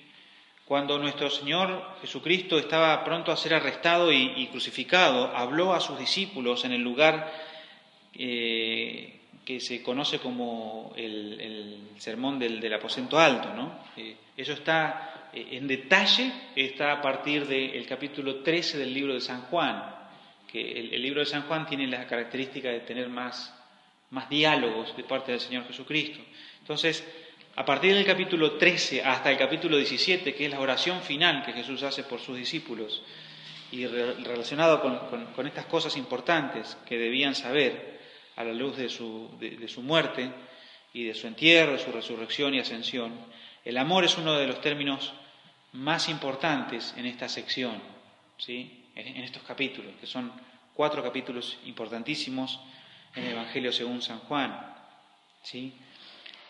Cuando 0.65 0.99
nuestro 0.99 1.29
Señor 1.29 1.95
Jesucristo 2.01 2.59
estaba 2.59 3.03
pronto 3.03 3.31
a 3.31 3.37
ser 3.37 3.53
arrestado 3.53 4.11
y, 4.11 4.47
crucificado, 4.51 5.35
habló 5.35 5.73
a 5.73 5.79
sus 5.79 5.97
discípulos 5.97 6.65
en 6.65 6.73
el 6.73 6.81
lugar 6.81 7.31
eh, 8.13 9.19
que 9.45 9.59
se 9.59 9.81
conoce 9.81 10.19
como 10.19 10.93
el, 10.95 11.89
sermón 11.97 12.37
del, 12.37 12.73
aposento 12.73 13.17
alto. 13.17 13.53
¿no? 13.53 13.79
Eh, 13.97 14.15
eso 14.37 14.53
está 14.53 15.18
en 15.33 15.67
detalle, 15.67 16.31
está 16.55 16.91
a 16.91 17.01
partir 17.01 17.45
del 17.47 17.85
capítulo 17.85 18.37
13 18.37 18.77
del 18.77 18.93
libro 18.93 19.13
de 19.13 19.21
San 19.21 19.41
Juan, 19.43 19.95
que 20.47 20.79
el, 20.79 21.01
libro 21.01 21.19
de 21.19 21.25
San 21.25 21.43
Juan 21.43 21.67
tiene 21.67 21.87
la 21.87 22.07
característica 22.07 22.69
de 22.69 22.79
tener 22.79 23.09
más, 23.09 23.53
más 24.09 24.29
diálogos 24.29 24.95
de 24.97 25.03
parte 25.03 25.31
del 25.31 25.39
Señor 25.39 25.67
Jesucristo. 25.67 26.19
Entonces, 26.59 27.03
a 27.55 27.63
partir 27.65 27.93
del 27.93 28.05
capítulo 28.05 28.53
13 28.53 29.03
hasta 29.03 29.29
el 29.29 29.37
capítulo 29.37 29.77
17, 29.77 30.33
que 30.33 30.45
es 30.45 30.51
la 30.51 30.59
oración 30.59 31.01
final 31.01 31.45
que 31.45 31.53
Jesús 31.53 31.83
hace 31.83 32.03
por 32.03 32.19
sus 32.19 32.37
discípulos, 32.37 33.03
y 33.71 33.85
relacionado 33.85 34.81
con, 34.81 35.45
estas 35.45 35.65
cosas 35.65 35.95
importantes 35.95 36.75
que 36.87 36.97
debían 36.97 37.35
saber 37.35 37.99
a 38.35 38.43
la 38.43 38.53
luz 38.53 38.77
de 38.77 38.89
su, 38.89 39.29
de 39.39 39.67
su 39.67 39.83
muerte 39.83 40.31
y 40.91 41.03
de 41.03 41.13
su 41.13 41.27
entierro, 41.27 41.73
de 41.73 41.79
su 41.79 41.91
resurrección 41.91 42.55
y 42.55 42.59
ascensión, 42.59 43.13
el 43.65 43.77
amor 43.77 44.05
es 44.05 44.17
uno 44.17 44.37
de 44.37 44.47
los 44.47 44.61
términos 44.61 45.13
más 45.73 46.09
importantes 46.09 46.93
en 46.97 47.05
esta 47.05 47.29
sección, 47.29 47.81
¿sí? 48.37 48.85
en 48.95 49.23
estos 49.23 49.43
capítulos, 49.43 49.93
que 49.99 50.07
son 50.07 50.31
cuatro 50.73 51.03
capítulos 51.03 51.57
importantísimos 51.65 52.59
en 53.15 53.25
el 53.25 53.31
Evangelio 53.33 53.71
según 53.71 54.01
San 54.01 54.19
Juan. 54.19 54.75
¿sí? 55.43 55.73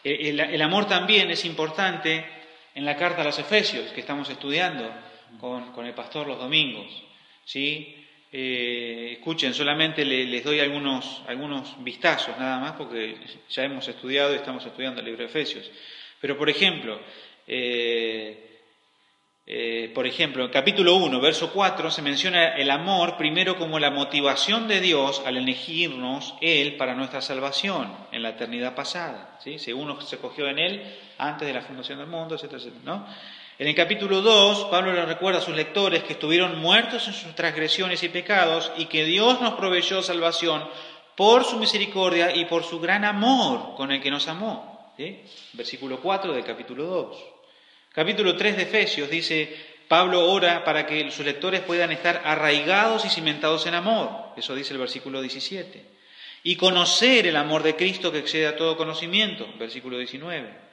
El, 0.03 0.61
amor 0.61 0.87
también 0.87 1.29
es 1.31 1.45
importante 1.45 2.25
en 2.75 2.85
la 2.85 2.95
carta 2.95 3.21
a 3.21 3.25
los 3.25 3.39
Efesios 3.39 3.91
que 3.91 4.01
estamos 4.01 4.29
estudiando, 4.29 4.89
con, 5.39 5.85
el 5.85 5.93
pastor 5.93 6.27
los 6.27 6.39
domingos. 6.39 6.87
¿sí? 7.45 7.95
Eh, 8.31 9.13
escuchen, 9.13 9.53
solamente 9.53 10.05
les 10.05 10.43
doy 10.43 10.59
algunos, 10.59 11.23
algunos 11.27 11.83
vistazos 11.83 12.37
nada 12.37 12.59
más 12.59 12.73
porque 12.73 13.17
ya 13.49 13.63
hemos 13.63 13.87
estudiado 13.87 14.33
y 14.33 14.37
estamos 14.37 14.65
estudiando 14.65 15.01
el 15.01 15.07
libro 15.07 15.23
de 15.23 15.29
Efesios. 15.29 15.69
Pero, 16.21 16.37
por 16.37 16.49
ejemplo, 16.49 16.99
eh, 17.47 18.49
eh, 19.51 19.91
por 19.95 20.05
ejemplo, 20.05 20.45
en 20.45 20.51
capítulo 20.51 20.93
1, 20.93 21.19
verso 21.19 21.51
4, 21.51 21.89
se 21.89 22.03
menciona 22.03 22.49
el 22.49 22.69
amor 22.69 23.17
primero 23.17 23.57
como 23.57 23.79
la 23.79 23.89
motivación 23.89 24.67
de 24.67 24.79
Dios 24.79 25.23
al 25.25 25.37
elegirnos 25.37 26.35
Él 26.39 26.77
para 26.77 26.93
nuestra 26.93 27.19
salvación 27.19 27.91
en 28.11 28.21
la 28.21 28.29
eternidad 28.29 28.75
pasada. 28.75 29.39
¿sí? 29.43 29.57
Según 29.57 29.99
se 30.03 30.19
cogió 30.19 30.47
en 30.47 30.59
Él 30.59 30.95
antes 31.17 31.47
de 31.47 31.53
la 31.55 31.61
fundación 31.61 31.97
del 31.97 32.05
mundo, 32.05 32.35
etcétera, 32.35 32.61
¿no? 32.83 33.07
En 33.57 33.67
el 33.67 33.73
capítulo 33.73 34.21
2, 34.21 34.65
Pablo 34.65 34.93
le 34.93 35.03
recuerda 35.05 35.39
a 35.39 35.41
sus 35.41 35.55
lectores 35.55 36.03
que 36.03 36.13
estuvieron 36.13 36.59
muertos 36.59 37.07
en 37.07 37.13
sus 37.13 37.33
transgresiones 37.33 38.03
y 38.03 38.09
pecados 38.09 38.71
y 38.77 38.85
que 38.85 39.03
Dios 39.03 39.41
nos 39.41 39.55
proveyó 39.55 40.03
salvación 40.03 40.63
por 41.15 41.43
su 41.43 41.57
misericordia 41.57 42.33
y 42.35 42.45
por 42.45 42.63
su 42.63 42.79
gran 42.79 43.03
amor 43.03 43.75
con 43.75 43.91
el 43.91 43.99
que 43.99 44.11
nos 44.11 44.27
amó. 44.27 44.68
Versículo 45.53 46.01
4 46.01 46.33
del 46.33 46.43
capítulo 46.43 46.85
2. 46.85 47.17
Capítulo 47.93 48.35
3 48.35 48.57
de 48.57 48.63
Efesios 48.63 49.09
dice, 49.09 49.55
Pablo 49.87 50.29
ora 50.29 50.63
para 50.63 50.85
que 50.85 51.09
sus 51.09 51.25
lectores 51.25 51.61
puedan 51.61 51.91
estar 51.91 52.21
arraigados 52.25 53.05
y 53.05 53.09
cimentados 53.09 53.65
en 53.65 53.75
amor. 53.75 54.33
Eso 54.35 54.53
dice 54.55 54.73
el 54.73 54.79
versículo 54.79 55.21
17. 55.21 55.83
Y 56.43 56.55
conocer 56.55 57.27
el 57.27 57.35
amor 57.35 57.63
de 57.63 57.75
Cristo 57.75 58.11
que 58.11 58.19
excede 58.19 58.47
a 58.47 58.55
todo 58.55 58.77
conocimiento. 58.77 59.47
Versículo 59.57 59.97
19. 59.97 60.69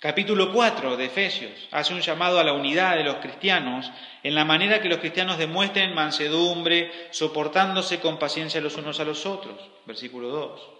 Capítulo 0.00 0.52
4 0.52 0.96
de 0.96 1.06
Efesios 1.06 1.52
hace 1.72 1.92
un 1.92 2.00
llamado 2.00 2.38
a 2.38 2.44
la 2.44 2.52
unidad 2.52 2.96
de 2.96 3.04
los 3.04 3.16
cristianos 3.16 3.90
en 4.22 4.34
la 4.34 4.44
manera 4.44 4.80
que 4.80 4.88
los 4.88 4.98
cristianos 4.98 5.38
demuestren 5.38 5.94
mansedumbre, 5.94 6.92
soportándose 7.10 7.98
con 7.98 8.18
paciencia 8.18 8.60
los 8.60 8.76
unos 8.76 9.00
a 9.00 9.04
los 9.04 9.26
otros. 9.26 9.60
Versículo 9.86 10.28
2. 10.28 10.77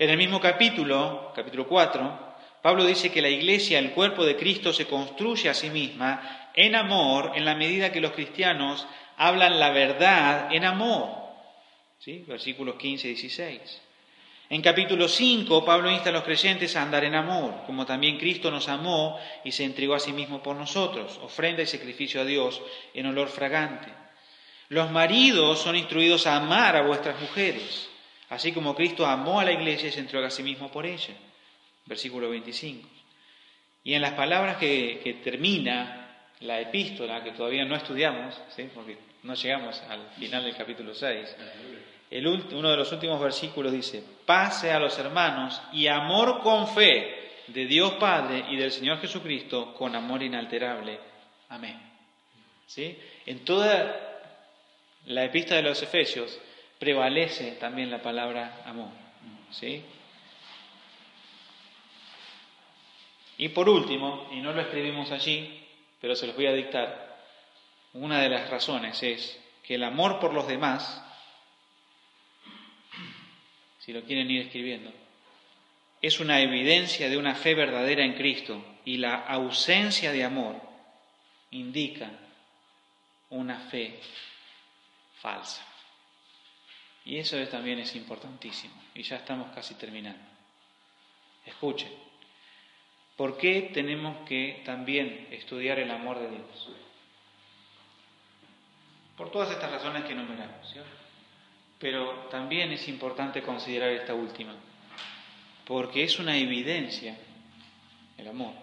En 0.00 0.08
el 0.08 0.16
mismo 0.16 0.40
capítulo, 0.40 1.30
capítulo 1.36 1.68
4, 1.68 2.18
Pablo 2.62 2.86
dice 2.86 3.12
que 3.12 3.20
la 3.20 3.28
iglesia, 3.28 3.78
el 3.78 3.90
cuerpo 3.90 4.24
de 4.24 4.34
Cristo, 4.34 4.72
se 4.72 4.86
construye 4.86 5.50
a 5.50 5.52
sí 5.52 5.68
misma 5.68 6.48
en 6.54 6.74
amor 6.74 7.32
en 7.34 7.44
la 7.44 7.54
medida 7.54 7.92
que 7.92 8.00
los 8.00 8.12
cristianos 8.12 8.86
hablan 9.18 9.60
la 9.60 9.68
verdad 9.68 10.54
en 10.54 10.64
amor. 10.64 11.10
¿Sí? 11.98 12.24
Versículos 12.26 12.76
15 12.76 13.08
y 13.08 13.10
16. 13.10 13.82
En 14.48 14.62
capítulo 14.62 15.06
5, 15.06 15.66
Pablo 15.66 15.90
insta 15.90 16.08
a 16.08 16.14
los 16.14 16.24
creyentes 16.24 16.76
a 16.76 16.82
andar 16.82 17.04
en 17.04 17.14
amor, 17.14 17.64
como 17.66 17.84
también 17.84 18.16
Cristo 18.16 18.50
nos 18.50 18.70
amó 18.70 19.20
y 19.44 19.52
se 19.52 19.64
entregó 19.64 19.94
a 19.96 20.00
sí 20.00 20.14
mismo 20.14 20.42
por 20.42 20.56
nosotros, 20.56 21.20
ofrenda 21.22 21.60
y 21.60 21.66
sacrificio 21.66 22.22
a 22.22 22.24
Dios 22.24 22.62
en 22.94 23.04
olor 23.04 23.28
fragante. 23.28 23.92
Los 24.70 24.90
maridos 24.90 25.58
son 25.58 25.76
instruidos 25.76 26.26
a 26.26 26.36
amar 26.36 26.74
a 26.74 26.86
vuestras 26.86 27.20
mujeres, 27.20 27.89
así 28.30 28.52
como 28.52 28.74
Cristo 28.74 29.06
amó 29.06 29.40
a 29.40 29.44
la 29.44 29.52
iglesia 29.52 29.88
y 29.88 29.92
se 29.92 30.00
entregó 30.00 30.24
a 30.24 30.30
sí 30.30 30.42
mismo 30.42 30.70
por 30.70 30.86
ella 30.86 31.14
versículo 31.90 32.30
25. 32.30 32.88
Y 33.82 33.94
en 33.94 34.02
las 34.02 34.12
palabras 34.12 34.56
que, 34.56 35.20
termina 35.24 36.26
la 36.40 36.60
epístola, 36.60 37.22
que 37.22 37.32
todavía 37.32 37.64
no 37.64 37.76
estudiamos, 37.76 38.40
porque 38.74 38.96
no 39.24 39.34
llegamos 39.34 39.82
al 39.88 40.08
final 40.18 40.44
del 40.44 40.56
capítulo 40.56 40.94
6, 40.94 41.36
el, 42.10 42.26
uno 42.26 42.70
de 42.70 42.76
los 42.76 42.90
últimos 42.92 43.20
versículos 43.20 43.72
dice, 43.72 44.02
pase 44.24 44.70
a 44.70 44.78
los 44.78 44.98
hermanos 44.98 45.60
y 45.72 45.86
amor 45.86 46.40
con 46.40 46.68
fe 46.68 47.32
de 47.48 47.66
Dios 47.66 47.92
Padre 47.94 48.44
y 48.50 48.56
del 48.56 48.70
Señor 48.70 49.00
Jesucristo 49.00 49.74
con 49.74 49.94
amor 49.94 50.22
inalterable. 50.22 50.98
Amén. 51.48 51.78
¿Sí? 52.66 52.96
En 53.26 53.44
toda 53.44 54.20
la 55.06 55.24
epístola 55.24 55.56
de 55.56 55.68
los 55.68 55.82
Efesios 55.82 56.38
prevalece 56.80 57.52
también 57.52 57.90
la 57.90 58.02
palabra 58.02 58.62
amor. 58.64 58.88
¿Sí? 59.52 59.84
Y 63.36 63.50
por 63.50 63.68
último, 63.68 64.28
y 64.32 64.40
no 64.40 64.52
lo 64.52 64.62
escribimos 64.62 65.12
allí, 65.12 65.66
pero 66.00 66.16
se 66.16 66.26
los 66.26 66.34
voy 66.34 66.46
a 66.46 66.52
dictar, 66.52 67.18
una 67.92 68.20
de 68.20 68.28
las 68.28 68.48
razones 68.50 69.02
es 69.02 69.38
que 69.62 69.74
el 69.74 69.84
amor 69.84 70.18
por 70.20 70.32
los 70.32 70.48
demás, 70.48 71.04
si 73.78 73.92
lo 73.92 74.02
quieren 74.02 74.30
ir 74.30 74.42
escribiendo, 74.42 74.92
es 76.00 76.18
una 76.18 76.40
evidencia 76.40 77.10
de 77.10 77.18
una 77.18 77.34
fe 77.34 77.54
verdadera 77.54 78.04
en 78.04 78.14
Cristo 78.14 78.64
y 78.86 78.96
la 78.96 79.16
ausencia 79.26 80.12
de 80.12 80.24
amor 80.24 80.56
indica 81.50 82.10
una 83.28 83.58
fe 83.68 84.00
falsa. 85.20 85.69
Y 87.04 87.18
eso 87.18 87.36
también 87.48 87.78
es 87.78 87.94
importantísimo. 87.96 88.74
Y 88.94 89.02
ya 89.02 89.16
estamos 89.16 89.50
casi 89.54 89.74
terminando. 89.74 90.22
Escuchen. 91.46 91.90
¿Por 93.16 93.36
qué 93.36 93.70
tenemos 93.74 94.26
que 94.26 94.62
también 94.64 95.28
estudiar 95.30 95.78
el 95.78 95.90
amor 95.90 96.18
de 96.18 96.30
Dios? 96.30 96.70
Por 99.16 99.30
todas 99.30 99.50
estas 99.50 99.70
razones 99.70 100.04
que 100.04 100.12
enumeramos, 100.12 100.66
¿cierto? 100.72 100.90
Pero 101.78 102.28
también 102.30 102.72
es 102.72 102.88
importante 102.88 103.42
considerar 103.42 103.90
esta 103.90 104.14
última, 104.14 104.54
porque 105.66 106.04
es 106.04 106.18
una 106.18 106.36
evidencia, 106.36 107.18
el 108.16 108.28
amor, 108.28 108.54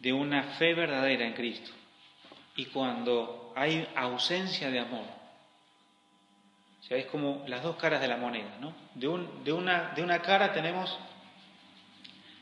de 0.00 0.12
una 0.12 0.42
fe 0.42 0.74
verdadera 0.74 1.24
en 1.24 1.34
Cristo. 1.34 1.70
Y 2.56 2.66
cuando 2.66 3.52
hay 3.54 3.86
ausencia 3.94 4.70
de 4.70 4.80
amor, 4.80 5.04
o 6.82 6.84
sea, 6.84 6.96
es 6.96 7.06
como 7.06 7.44
las 7.46 7.62
dos 7.62 7.76
caras 7.76 8.00
de 8.00 8.08
la 8.08 8.16
moneda, 8.16 8.56
¿no? 8.60 8.74
De, 8.94 9.06
de, 9.44 9.52
una, 9.52 9.92
de 9.94 10.02
una 10.02 10.20
cara 10.20 10.52
tenemos 10.52 10.98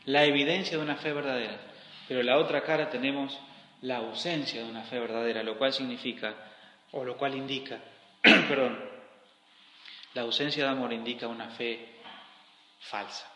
la 0.06 0.24
evidencia 0.24 0.78
de 0.78 0.82
una 0.82 0.96
fe 0.96 1.12
verdadera, 1.12 1.60
pero 2.08 2.22
la 2.22 2.38
otra 2.38 2.62
cara 2.62 2.88
tenemos 2.88 3.38
la 3.82 3.98
ausencia 3.98 4.62
de 4.62 4.70
una 4.70 4.82
fe 4.84 4.98
verdadera, 4.98 5.42
lo 5.42 5.58
cual 5.58 5.74
significa, 5.74 6.34
o 6.92 7.04
lo 7.04 7.18
cual 7.18 7.34
indica, 7.34 7.78
perdón, 8.22 8.78
la 10.14 10.22
ausencia 10.22 10.64
de 10.64 10.70
amor 10.70 10.92
indica 10.92 11.28
una 11.28 11.50
fe 11.50 12.00
falsa. 12.80 13.30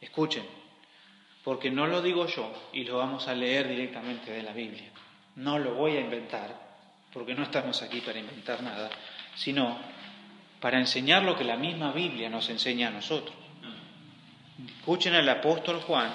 Escuchen, 0.00 0.44
porque 1.44 1.70
no 1.70 1.86
lo 1.86 2.02
digo 2.02 2.26
yo 2.26 2.52
y 2.72 2.84
lo 2.84 2.98
vamos 2.98 3.28
a 3.28 3.34
leer 3.34 3.68
directamente 3.68 4.32
de 4.32 4.42
la 4.42 4.52
Biblia. 4.52 4.90
No 5.36 5.58
lo 5.58 5.74
voy 5.74 5.96
a 5.96 6.00
inventar, 6.00 6.54
porque 7.12 7.34
no 7.34 7.44
estamos 7.44 7.80
aquí 7.82 8.00
para 8.00 8.18
inventar 8.18 8.62
nada, 8.62 8.90
sino 9.34 9.78
para 10.60 10.78
enseñar 10.78 11.22
lo 11.22 11.36
que 11.36 11.44
la 11.44 11.56
misma 11.56 11.92
Biblia 11.92 12.28
nos 12.28 12.48
enseña 12.48 12.88
a 12.88 12.90
nosotros. 12.90 13.36
Escuchen 14.78 15.14
al 15.14 15.28
apóstol 15.28 15.80
Juan, 15.80 16.12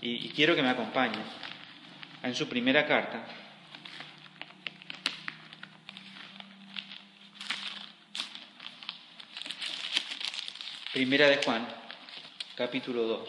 y, 0.00 0.28
quiero 0.30 0.54
que 0.54 0.62
me 0.62 0.68
acompañen, 0.68 1.24
en 2.22 2.34
su 2.34 2.48
primera 2.48 2.86
carta. 2.86 3.24
Primera 10.92 11.28
de 11.28 11.36
Juan, 11.38 11.66
capítulo 12.54 13.02
2. 13.02 13.28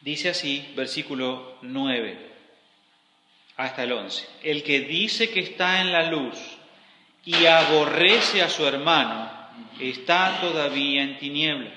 Dice 0.00 0.30
así, 0.30 0.72
versículo 0.74 1.58
9 1.62 2.37
hasta 3.58 3.82
el 3.82 3.92
11. 3.92 4.26
El 4.44 4.62
que 4.62 4.80
dice 4.80 5.30
que 5.30 5.40
está 5.40 5.82
en 5.82 5.92
la 5.92 6.04
luz 6.04 6.38
y 7.24 7.44
aborrece 7.44 8.40
a 8.40 8.48
su 8.48 8.64
hermano, 8.64 9.30
está 9.80 10.38
todavía 10.40 11.02
en 11.02 11.18
tinieblas. 11.18 11.74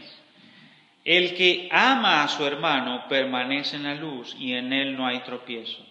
El 1.04 1.34
que 1.34 1.67
ama 1.72 2.24
a 2.24 2.28
su 2.28 2.46
hermano 2.46 3.06
permanece 3.10 3.76
en 3.76 3.84
la 3.84 3.96
luz 3.96 4.36
y 4.39 4.54
en 4.54 4.72
él 4.72 4.96
no 4.96 5.08
hay 5.08 5.22
tropiezo. 5.22 5.84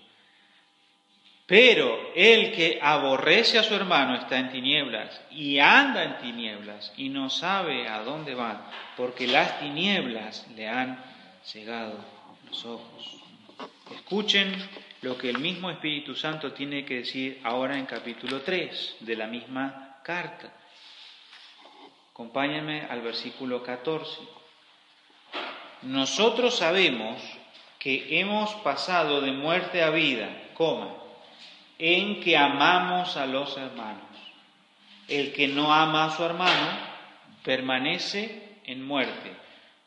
Pero 1.46 2.12
el 2.14 2.53
que 2.53 2.79
aborrece 2.81 3.59
a 3.59 3.64
su 3.64 3.74
hermano 3.74 4.14
está 4.14 4.38
en 4.38 4.53
tinieblas 4.53 5.20
y 5.33 5.59
anda 5.59 6.05
en 6.05 6.18
tinieblas 6.18 6.92
y 6.96 7.09
no 7.09 7.29
sabe 7.29 7.88
a 7.88 8.05
dónde 8.05 8.37
va, 8.37 8.70
porque 8.96 9.26
las 9.26 9.59
tinieblas 9.59 10.46
le 10.55 10.68
han 10.68 11.03
cegado 11.42 11.98
los 12.48 12.64
ojos. 12.64 13.16
Escuchen 13.92 14.55
lo 15.03 15.17
que 15.17 15.31
el 15.31 15.39
mismo 15.39 15.71
Espíritu 15.71 16.15
Santo 16.15 16.53
tiene 16.53 16.85
que 16.85 16.97
decir 16.97 17.41
ahora 17.45 17.79
en 17.79 17.87
capítulo 17.87 18.43
3 18.43 18.97
de 19.01 19.17
la 19.17 19.27
misma 19.27 19.99
carta. 20.03 20.53
Acompáñenme 22.13 22.83
al 22.83 23.01
versículo 23.01 23.63
14. 23.63 24.21
Nosotros 25.83 26.57
sabemos 26.57 27.23
que 27.79 28.21
hemos 28.21 28.53
pasado 28.57 29.23
de 29.23 29.33
muerte 29.33 29.83
a 29.83 29.89
vida, 29.89 30.29
coma, 30.53 30.95
en 31.79 32.21
que 32.21 32.37
amamos 32.37 33.17
a 33.17 33.25
los 33.25 33.57
hermanos. 33.57 34.05
El 35.09 35.33
que 35.33 35.49
no 35.49 35.73
ama 35.73 36.05
a 36.05 36.11
su 36.11 36.23
hermano 36.23 36.79
permanece 37.43 38.59
en 38.65 38.85
muerte. 38.87 39.33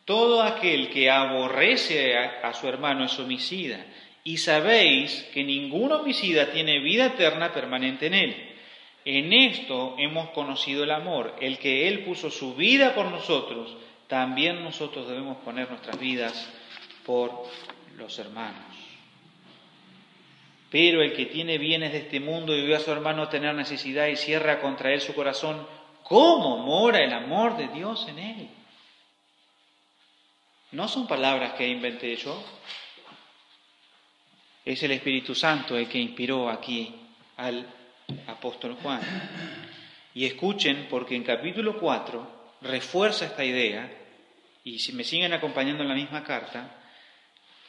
Todo 0.06 0.42
aquel 0.42 0.90
que 0.90 1.10
aborrece 1.10 2.18
a, 2.18 2.52
su 2.54 2.68
hermano 2.68 3.06
es 3.06 3.18
homicida, 3.20 3.86
y 4.24 4.38
sabéis 4.38 5.30
que 5.34 5.44
ningún 5.44 5.92
homicida 5.92 6.52
tiene 6.52 6.80
vida 6.80 7.08
eterna 7.08 7.54
permanente 7.54 8.08
en 8.08 8.14
él. 8.14 8.54
En 9.06 9.34
esto 9.34 9.96
hemos 9.98 10.30
conocido 10.30 10.86
el 10.86 10.92
amor, 10.92 11.36
el 11.42 11.58
que 11.60 11.90
Él 11.90 12.06
puso 12.06 12.32
su 12.32 12.56
vida 12.56 12.96
por 12.96 13.08
nosotros, 13.08 13.76
también 14.08 14.64
nosotros 14.64 15.10
debemos 15.10 15.38
poner 15.38 15.70
nuestras 15.70 16.00
vidas 16.00 16.50
por 17.06 17.44
los 17.98 18.18
hermanos. 18.20 18.64
Pero 20.70 21.02
el 21.02 21.14
que 21.14 21.26
tiene 21.26 21.58
bienes 21.58 21.92
de 21.92 22.00
este 22.00 22.20
mundo 22.20 22.56
y 22.56 22.66
ve 22.66 22.76
a 22.76 22.80
su 22.80 22.92
hermano 22.92 23.28
tener 23.28 23.54
necesidad 23.54 24.08
y 24.08 24.16
cierra 24.16 24.62
contra 24.62 24.94
él 24.94 25.02
su 25.02 25.14
corazón, 25.14 25.68
¿cómo 26.04 26.58
mora 26.60 27.04
el 27.04 27.14
amor 27.14 27.58
de 27.58 27.68
Dios 27.68 28.08
en 28.08 28.20
él? 28.20 28.50
No 30.72 30.88
son 30.88 31.08
palabras 31.08 31.54
que 31.54 31.68
inventé 31.68 32.16
yo. 32.16 32.42
Es 34.66 34.82
el 34.84 34.92
Espíritu 34.92 35.36
Santo 35.36 35.78
el 35.78 35.90
que 35.90 36.00
inspiró 36.00 36.50
aquí 36.50 36.94
al 37.38 37.68
apóstol 38.28 38.78
Juan. 38.82 39.02
Y 40.14 40.26
escuchen, 40.26 40.88
porque 40.90 41.16
en 41.16 41.24
capítulo 41.24 41.80
4 41.80 42.44
refuerza 42.62 43.26
esta 43.26 43.44
idea, 43.44 43.92
y 44.64 44.80
si 44.80 44.94
me 44.94 45.04
siguen 45.04 45.34
acompañando 45.34 45.84
en 45.84 45.90
la 45.90 45.96
misma 45.96 46.24
carta, 46.24 46.80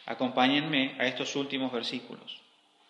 acompáñenme 0.07 0.95
a 0.99 1.07
estos 1.07 1.35
últimos 1.37 1.73
versículos. 1.73 2.41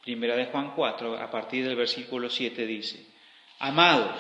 Primera 0.03 0.37
de 0.37 0.47
Juan 0.47 0.73
4, 0.75 1.19
a 1.19 1.31
partir 1.31 1.67
del 1.67 1.77
versículo 1.77 2.29
7 2.29 2.67
dice, 2.67 3.07
Amados, 3.59 4.15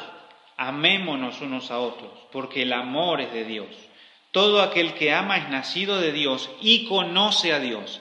amémonos 0.56 1.40
unos 1.42 1.70
a 1.70 1.78
otros, 1.78 2.12
porque 2.32 2.62
el 2.62 2.72
amor 2.72 3.20
es 3.20 3.32
de 3.32 3.44
Dios. 3.44 3.68
Todo 4.30 4.62
aquel 4.62 4.94
que 4.94 5.12
ama 5.12 5.36
es 5.36 5.48
nacido 5.50 6.00
de 6.00 6.12
Dios 6.12 6.50
y 6.60 6.86
conoce 6.86 7.52
a 7.52 7.60
Dios. 7.60 8.00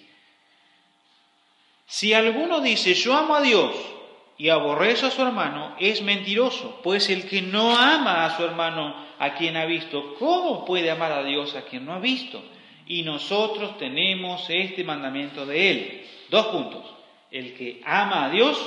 si 1.85 2.13
alguno 2.13 2.61
dice, 2.61 2.93
yo 2.93 3.15
amo 3.15 3.35
a 3.35 3.41
Dios, 3.41 3.71
y 4.41 4.49
aborrece 4.49 5.05
a 5.05 5.11
su 5.11 5.21
hermano 5.21 5.75
es 5.79 6.01
mentiroso, 6.01 6.79
pues 6.81 7.11
el 7.11 7.29
que 7.29 7.43
no 7.43 7.77
ama 7.77 8.25
a 8.25 8.35
su 8.35 8.43
hermano 8.43 8.95
a 9.19 9.35
quien 9.35 9.55
ha 9.55 9.65
visto, 9.65 10.15
¿cómo 10.17 10.65
puede 10.65 10.89
amar 10.89 11.11
a 11.11 11.21
Dios 11.21 11.55
a 11.55 11.61
quien 11.61 11.85
no 11.85 11.93
ha 11.93 11.99
visto? 11.99 12.43
Y 12.87 13.03
nosotros 13.03 13.77
tenemos 13.77 14.43
este 14.49 14.83
mandamiento 14.83 15.45
de 15.45 15.69
él. 15.69 16.09
Dos 16.31 16.47
puntos. 16.47 16.83
El 17.29 17.53
que 17.55 17.83
ama 17.85 18.25
a 18.25 18.29
Dios, 18.31 18.57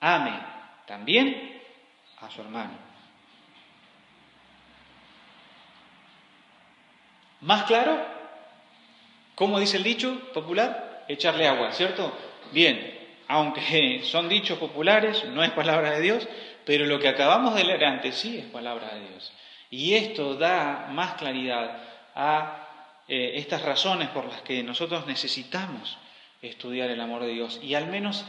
ame 0.00 0.32
también 0.88 1.62
a 2.20 2.28
su 2.28 2.40
hermano. 2.40 2.72
¿Más 7.42 7.62
claro? 7.62 8.04
¿Cómo 9.36 9.60
dice 9.60 9.76
el 9.76 9.84
dicho 9.84 10.18
popular? 10.32 10.93
Echarle 11.08 11.46
agua, 11.46 11.72
¿cierto? 11.72 12.12
Bien, 12.52 12.94
aunque 13.28 14.02
son 14.04 14.28
dichos 14.28 14.58
populares, 14.58 15.24
no 15.26 15.42
es 15.42 15.50
palabra 15.50 15.92
de 15.92 16.00
Dios, 16.00 16.28
pero 16.64 16.86
lo 16.86 16.98
que 16.98 17.08
acabamos 17.08 17.54
de 17.54 17.64
leer 17.64 17.84
antes 17.84 18.14
sí 18.14 18.38
es 18.38 18.46
palabra 18.46 18.94
de 18.94 19.08
Dios. 19.08 19.32
Y 19.70 19.94
esto 19.94 20.34
da 20.34 20.88
más 20.90 21.14
claridad 21.14 21.82
a 22.14 22.68
eh, 23.08 23.32
estas 23.36 23.62
razones 23.62 24.08
por 24.10 24.26
las 24.26 24.42
que 24.42 24.62
nosotros 24.62 25.06
necesitamos 25.06 25.98
estudiar 26.40 26.90
el 26.90 27.00
amor 27.00 27.22
de 27.22 27.32
Dios 27.32 27.60
y 27.62 27.74
al 27.74 27.86
menos 27.88 28.24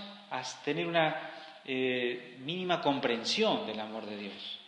tener 0.63 0.87
una 0.87 1.31
eh, 1.65 2.37
mínima 2.39 2.81
comprensión 2.81 3.65
del 3.65 3.79
amor 3.79 4.05
de 4.05 4.17
Dios. 4.17 4.59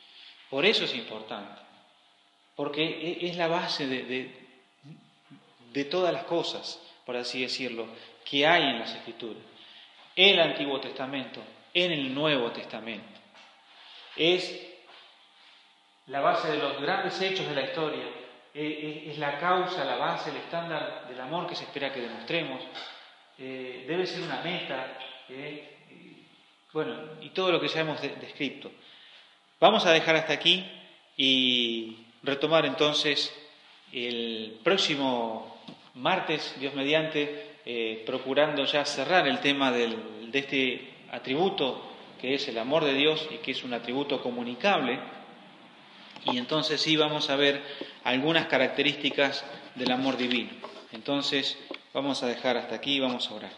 Por 0.50 0.66
eso 0.66 0.86
es 0.86 0.96
importante, 0.96 1.62
porque 2.56 2.84
e, 2.84 3.28
es 3.28 3.38
la 3.38 3.48
base 3.48 3.88
de, 3.88 4.32
de 5.74 5.86
todas 5.86 6.14
las 6.14 6.24
cosas, 6.24 6.80
por 7.08 7.16
así 7.18 7.42
decirlo, 7.42 7.88
que 8.30 8.46
hay 8.46 8.64
en 8.64 8.80
las 8.80 8.94
Escrituras 8.94 9.42
el 10.18 10.40
Antiguo 10.40 10.80
Testamento 10.82 11.42
en 11.74 11.92
el 11.92 12.14
Nuevo 12.14 12.52
Testamento. 12.52 13.20
Es 14.16 14.68
la 16.08 16.22
base 16.22 16.52
de 16.52 16.58
los 16.58 16.82
grandes 16.82 17.22
hechos 17.22 17.48
de 17.48 17.56
la 17.56 17.62
historia, 17.62 18.04
es, 18.54 19.18
la 19.20 19.38
causa, 19.40 19.86
la 19.86 19.96
base, 19.96 20.32
el 20.32 20.38
estándar 20.38 21.08
del 21.08 21.22
amor 21.22 21.48
que 21.48 21.56
se 21.56 21.66
espera 21.66 21.94
que 21.94 22.02
demostremos, 22.02 22.62
eh, 23.38 23.86
debe 23.88 24.08
ser 24.08 24.24
una 24.24 24.42
meta, 24.42 24.98
eh, 25.30 25.78
bueno, 26.74 26.98
y 27.22 27.30
todo 27.30 27.52
lo 27.52 27.62
que 27.62 27.68
ya 27.68 27.82
hemos 27.82 28.02
descrito. 28.02 28.72
Vamos 29.60 29.86
a 29.86 29.92
dejar 29.92 30.16
hasta 30.16 30.34
aquí 30.34 30.66
y 31.16 32.06
retomar 32.24 32.66
entonces 32.66 33.34
el 33.94 34.60
próximo 34.64 35.57
martes, 35.98 36.56
Dios 36.60 36.74
mediante, 36.74 37.58
eh, 37.66 38.04
procurando 38.06 38.66
ya 38.66 38.86
cerrar 38.86 39.28
el 39.28 39.40
tema 39.40 39.72
de 39.72 39.96
este 40.34 40.94
atributo 41.12 41.88
que 42.20 42.36
es 42.36 42.48
el 42.48 42.58
amor 42.58 42.84
de 42.84 42.94
Dios 42.94 43.28
y 43.32 43.38
que 43.38 43.52
es 43.52 43.64
un 43.64 43.74
atributo 43.74 44.22
comunicable. 44.22 45.00
Y 46.26 46.38
entonces 46.38 46.82
sí 46.82 46.98
vamos 46.98 47.30
a 47.30 47.36
ver 47.36 47.62
algunas 48.04 48.48
características 48.48 49.46
del 49.76 49.92
amor 49.92 50.18
divino. 50.18 50.50
Entonces 50.92 51.58
vamos 51.94 52.24
a 52.24 52.28
dejar 52.28 52.58
hasta 52.58 52.76
aquí 52.76 52.96
y 52.96 53.00
vamos 53.00 53.30
a 53.30 53.36
orar. 53.36 53.52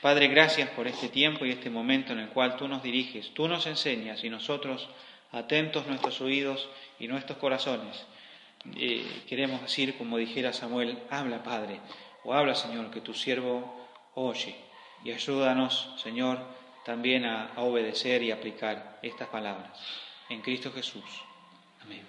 Padre, 0.00 0.28
gracias 0.28 0.70
por 0.70 0.86
este 0.86 1.08
tiempo 1.08 1.44
y 1.44 1.50
este 1.50 1.70
momento 1.70 2.12
en 2.12 2.20
el 2.20 2.28
cual 2.28 2.56
tú 2.56 2.68
nos 2.68 2.82
diriges, 2.82 3.32
tú 3.34 3.48
nos 3.48 3.66
enseñas 3.66 4.22
y 4.24 4.30
nosotros, 4.30 4.88
atentos 5.32 5.86
nuestros 5.86 6.20
oídos 6.20 6.68
y 7.00 7.08
nuestros 7.08 7.38
corazones, 7.38 8.06
eh, 8.74 9.24
queremos 9.28 9.62
decir, 9.62 9.96
como 9.96 10.16
dijera 10.16 10.52
Samuel, 10.52 10.98
habla 11.10 11.42
Padre, 11.42 11.80
o 12.24 12.34
habla, 12.34 12.54
Señor, 12.54 12.90
que 12.90 13.00
tu 13.00 13.14
siervo 13.14 13.74
oye. 14.14 14.56
Y 15.04 15.12
ayúdanos, 15.12 15.94
Señor, 16.02 16.38
también 16.84 17.24
a, 17.24 17.52
a 17.54 17.62
obedecer 17.62 18.22
y 18.22 18.32
aplicar 18.32 18.98
estas 19.02 19.28
palabras. 19.28 19.78
En 20.28 20.40
Cristo 20.40 20.72
Jesús. 20.72 21.04
Amén. 21.82 22.04